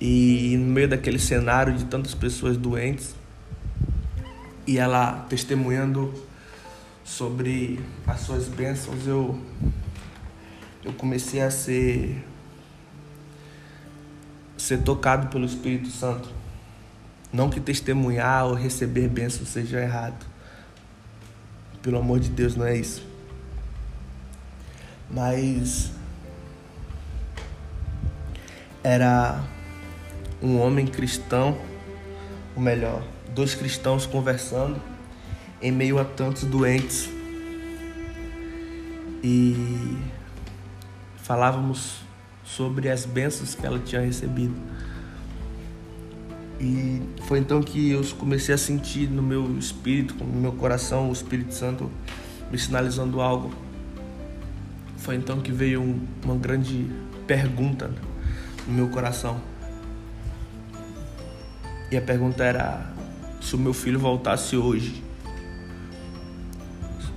E 0.00 0.56
no 0.56 0.72
meio 0.72 0.88
daquele 0.88 1.18
cenário 1.18 1.74
de 1.76 1.84
tantas 1.84 2.14
pessoas 2.14 2.56
doentes, 2.56 3.14
e 4.66 4.78
ela 4.78 5.26
testemunhando 5.28 6.12
sobre 7.04 7.78
as 8.06 8.20
suas 8.20 8.48
bênçãos, 8.48 9.06
eu 9.06 9.38
eu 10.84 10.92
comecei 10.94 11.40
a 11.40 11.50
ser 11.50 12.24
ser 14.62 14.78
tocado 14.78 15.26
pelo 15.26 15.44
Espírito 15.44 15.88
Santo. 15.88 16.28
Não 17.32 17.50
que 17.50 17.60
testemunhar 17.60 18.46
ou 18.46 18.54
receber 18.54 19.08
bênção 19.08 19.44
seja 19.44 19.80
errado. 19.80 20.24
Pelo 21.82 21.98
amor 21.98 22.20
de 22.20 22.28
Deus, 22.28 22.54
não 22.54 22.64
é 22.64 22.76
isso. 22.76 23.04
Mas 25.10 25.90
era 28.84 29.42
um 30.40 30.60
homem 30.60 30.86
cristão, 30.86 31.58
ou 32.54 32.62
melhor, 32.62 33.02
dois 33.34 33.56
cristãos 33.56 34.06
conversando 34.06 34.80
em 35.60 35.72
meio 35.72 35.98
a 35.98 36.04
tantos 36.04 36.44
doentes. 36.44 37.10
E 39.24 39.98
falávamos 41.16 42.02
sobre 42.56 42.90
as 42.90 43.04
bênçãos 43.04 43.54
que 43.54 43.64
ela 43.64 43.78
tinha 43.78 44.00
recebido. 44.02 44.54
E 46.60 47.02
foi 47.22 47.38
então 47.38 47.62
que 47.62 47.90
eu 47.90 48.04
comecei 48.18 48.54
a 48.54 48.58
sentir 48.58 49.08
no 49.10 49.22
meu 49.22 49.58
espírito, 49.58 50.14
no 50.22 50.40
meu 50.40 50.52
coração, 50.52 51.08
o 51.08 51.12
Espírito 51.12 51.54
Santo 51.54 51.90
me 52.50 52.58
sinalizando 52.58 53.20
algo. 53.20 53.52
Foi 54.98 55.16
então 55.16 55.40
que 55.40 55.50
veio 55.50 55.80
um, 55.80 56.06
uma 56.24 56.36
grande 56.36 56.88
pergunta 57.26 57.90
no 58.66 58.74
meu 58.74 58.88
coração. 58.88 59.40
E 61.90 61.96
a 61.96 62.02
pergunta 62.02 62.44
era: 62.44 62.92
se 63.40 63.56
o 63.56 63.58
meu 63.58 63.72
filho 63.72 63.98
voltasse 63.98 64.56
hoje, 64.56 65.02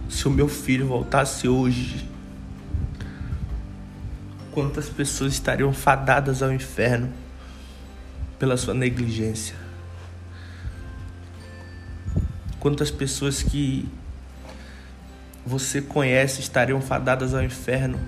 se 0.10 0.28
o 0.28 0.32
meu 0.32 0.48
filho 0.48 0.88
voltasse 0.88 1.48
hoje, 1.48 2.10
quantas 4.56 4.90
pessoas 4.90 5.34
estariam 5.34 5.72
fadadas 5.72 6.42
ao 6.42 6.52
inferno? 6.52 7.14
pela 8.38 8.58
sua 8.58 8.74
negligência. 8.74 9.56
Quantas 12.60 12.90
pessoas 12.92 13.44
que 13.44 13.88
você 15.46 15.82
conhece 15.82 16.42
estariam 16.42 16.82
fadadas 16.82 17.34
ao 17.34 17.44
inferno 17.44 18.00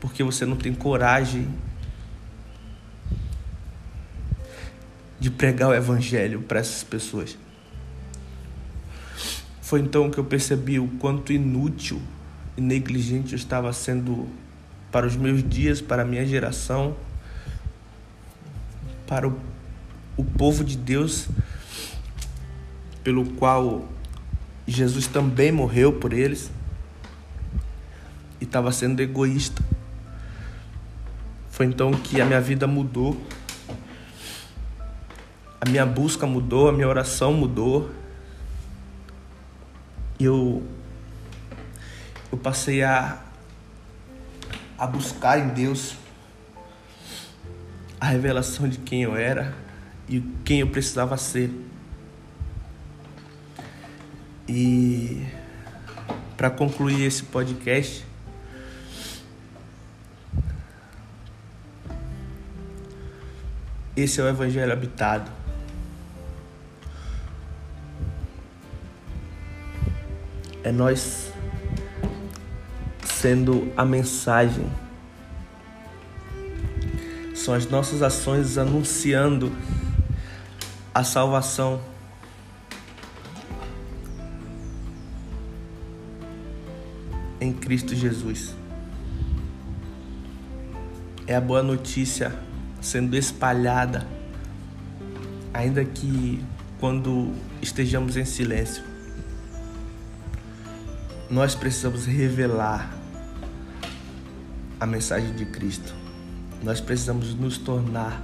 porque 0.00 0.22
você 0.22 0.44
não 0.44 0.56
tem 0.56 0.72
coragem 0.72 1.48
de 5.18 5.30
pregar 5.30 5.68
o 5.68 5.74
evangelho 5.74 6.42
para 6.42 6.58
essas 6.58 6.82
pessoas. 6.82 7.38
Foi 9.60 9.80
então 9.80 10.10
que 10.10 10.18
eu 10.18 10.24
percebi 10.24 10.80
o 10.80 10.88
quanto 10.98 11.32
inútil 11.32 12.02
e 12.56 12.60
negligente 12.60 13.32
eu 13.32 13.36
estava 13.36 13.72
sendo 13.72 14.28
para 14.92 15.06
os 15.06 15.16
meus 15.16 15.42
dias, 15.42 15.80
para 15.80 16.02
a 16.02 16.04
minha 16.04 16.24
geração 16.24 16.94
para 19.06 19.28
o, 19.28 19.38
o 20.16 20.24
povo 20.24 20.64
de 20.64 20.74
Deus, 20.74 21.28
pelo 23.04 23.26
qual 23.32 23.86
Jesus 24.66 25.06
também 25.06 25.52
morreu 25.52 25.92
por 25.92 26.14
eles 26.14 26.50
e 28.40 28.44
estava 28.44 28.72
sendo 28.72 29.00
egoísta. 29.00 29.62
Foi 31.50 31.66
então 31.66 31.92
que 31.92 32.22
a 32.22 32.24
minha 32.24 32.40
vida 32.40 32.66
mudou 32.66 33.20
a 35.64 35.68
minha 35.68 35.86
busca 35.86 36.26
mudou, 36.26 36.68
a 36.68 36.72
minha 36.72 36.88
oração 36.88 37.32
mudou. 37.32 37.88
E 40.18 40.24
eu, 40.24 40.60
eu 42.32 42.38
passei 42.38 42.82
a, 42.82 43.22
a 44.82 44.86
buscar 44.88 45.38
em 45.38 45.46
Deus 45.50 45.94
a 48.00 48.06
revelação 48.06 48.68
de 48.68 48.78
quem 48.78 49.04
eu 49.04 49.14
era 49.14 49.54
e 50.08 50.20
quem 50.44 50.58
eu 50.58 50.66
precisava 50.66 51.16
ser. 51.16 51.52
E 54.48 55.24
para 56.36 56.50
concluir 56.50 57.04
esse 57.04 57.22
podcast, 57.22 58.04
esse 63.94 64.20
é 64.20 64.24
o 64.24 64.28
Evangelho 64.28 64.72
habitado. 64.72 65.30
É 70.64 70.72
nós 70.72 71.32
sendo 73.22 73.72
a 73.76 73.84
mensagem 73.84 74.66
são 77.36 77.54
as 77.54 77.70
nossas 77.70 78.02
ações 78.02 78.58
anunciando 78.58 79.52
a 80.92 81.04
salvação. 81.04 81.80
Em 87.40 87.52
Cristo 87.52 87.94
Jesus. 87.94 88.56
É 91.24 91.36
a 91.36 91.40
boa 91.40 91.62
notícia 91.62 92.36
sendo 92.80 93.16
espalhada, 93.16 94.04
ainda 95.54 95.84
que 95.84 96.44
quando 96.80 97.32
estejamos 97.62 98.16
em 98.16 98.24
silêncio. 98.24 98.82
Nós 101.30 101.54
precisamos 101.54 102.04
revelar 102.04 103.01
a 104.82 104.86
mensagem 104.86 105.32
de 105.36 105.44
Cristo. 105.44 105.94
Nós 106.60 106.80
precisamos 106.80 107.34
nos 107.34 107.56
tornar 107.56 108.20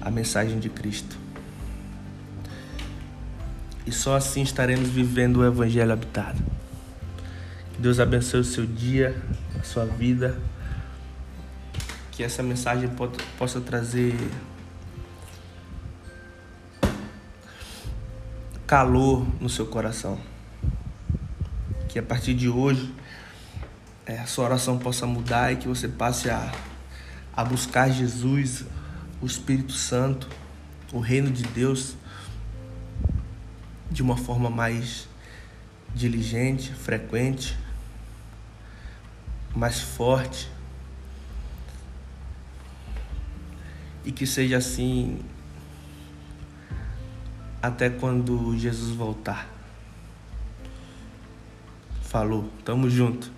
a 0.00 0.10
mensagem 0.10 0.58
de 0.58 0.70
Cristo. 0.70 1.14
E 3.86 3.92
só 3.92 4.16
assim 4.16 4.40
estaremos 4.40 4.88
vivendo 4.88 5.40
o 5.40 5.44
Evangelho 5.44 5.92
habitado. 5.92 6.42
Que 7.74 7.82
Deus 7.82 8.00
abençoe 8.00 8.40
o 8.40 8.44
seu 8.44 8.64
dia, 8.64 9.14
a 9.60 9.62
sua 9.62 9.84
vida. 9.84 10.38
Que 12.12 12.22
essa 12.24 12.42
mensagem 12.42 12.88
possa 13.36 13.60
trazer 13.60 14.14
calor 18.66 19.26
no 19.38 19.50
seu 19.50 19.66
coração. 19.66 20.18
Que 21.90 21.98
a 21.98 22.02
partir 22.02 22.32
de 22.32 22.48
hoje 22.48 22.90
é, 24.06 24.18
a 24.18 24.26
sua 24.26 24.44
oração 24.44 24.78
possa 24.78 25.06
mudar 25.06 25.52
e 25.52 25.56
que 25.56 25.68
você 25.68 25.88
passe 25.88 26.30
a 26.30 26.52
a 27.36 27.44
buscar 27.44 27.90
Jesus, 27.90 28.64
o 29.20 29.26
Espírito 29.26 29.72
Santo, 29.72 30.28
o 30.92 31.00
reino 31.00 31.30
de 31.30 31.42
Deus 31.42 31.96
de 33.90 34.02
uma 34.02 34.16
forma 34.16 34.48
mais 34.48 35.08
diligente, 35.92 36.72
frequente, 36.72 37.56
mais 39.54 39.80
forte. 39.80 40.48
E 44.04 44.12
que 44.12 44.26
seja 44.26 44.58
assim 44.58 45.20
até 47.60 47.90
quando 47.90 48.56
Jesus 48.56 48.94
voltar. 48.94 49.48
Falou, 52.02 52.48
tamo 52.64 52.88
junto. 52.88 53.32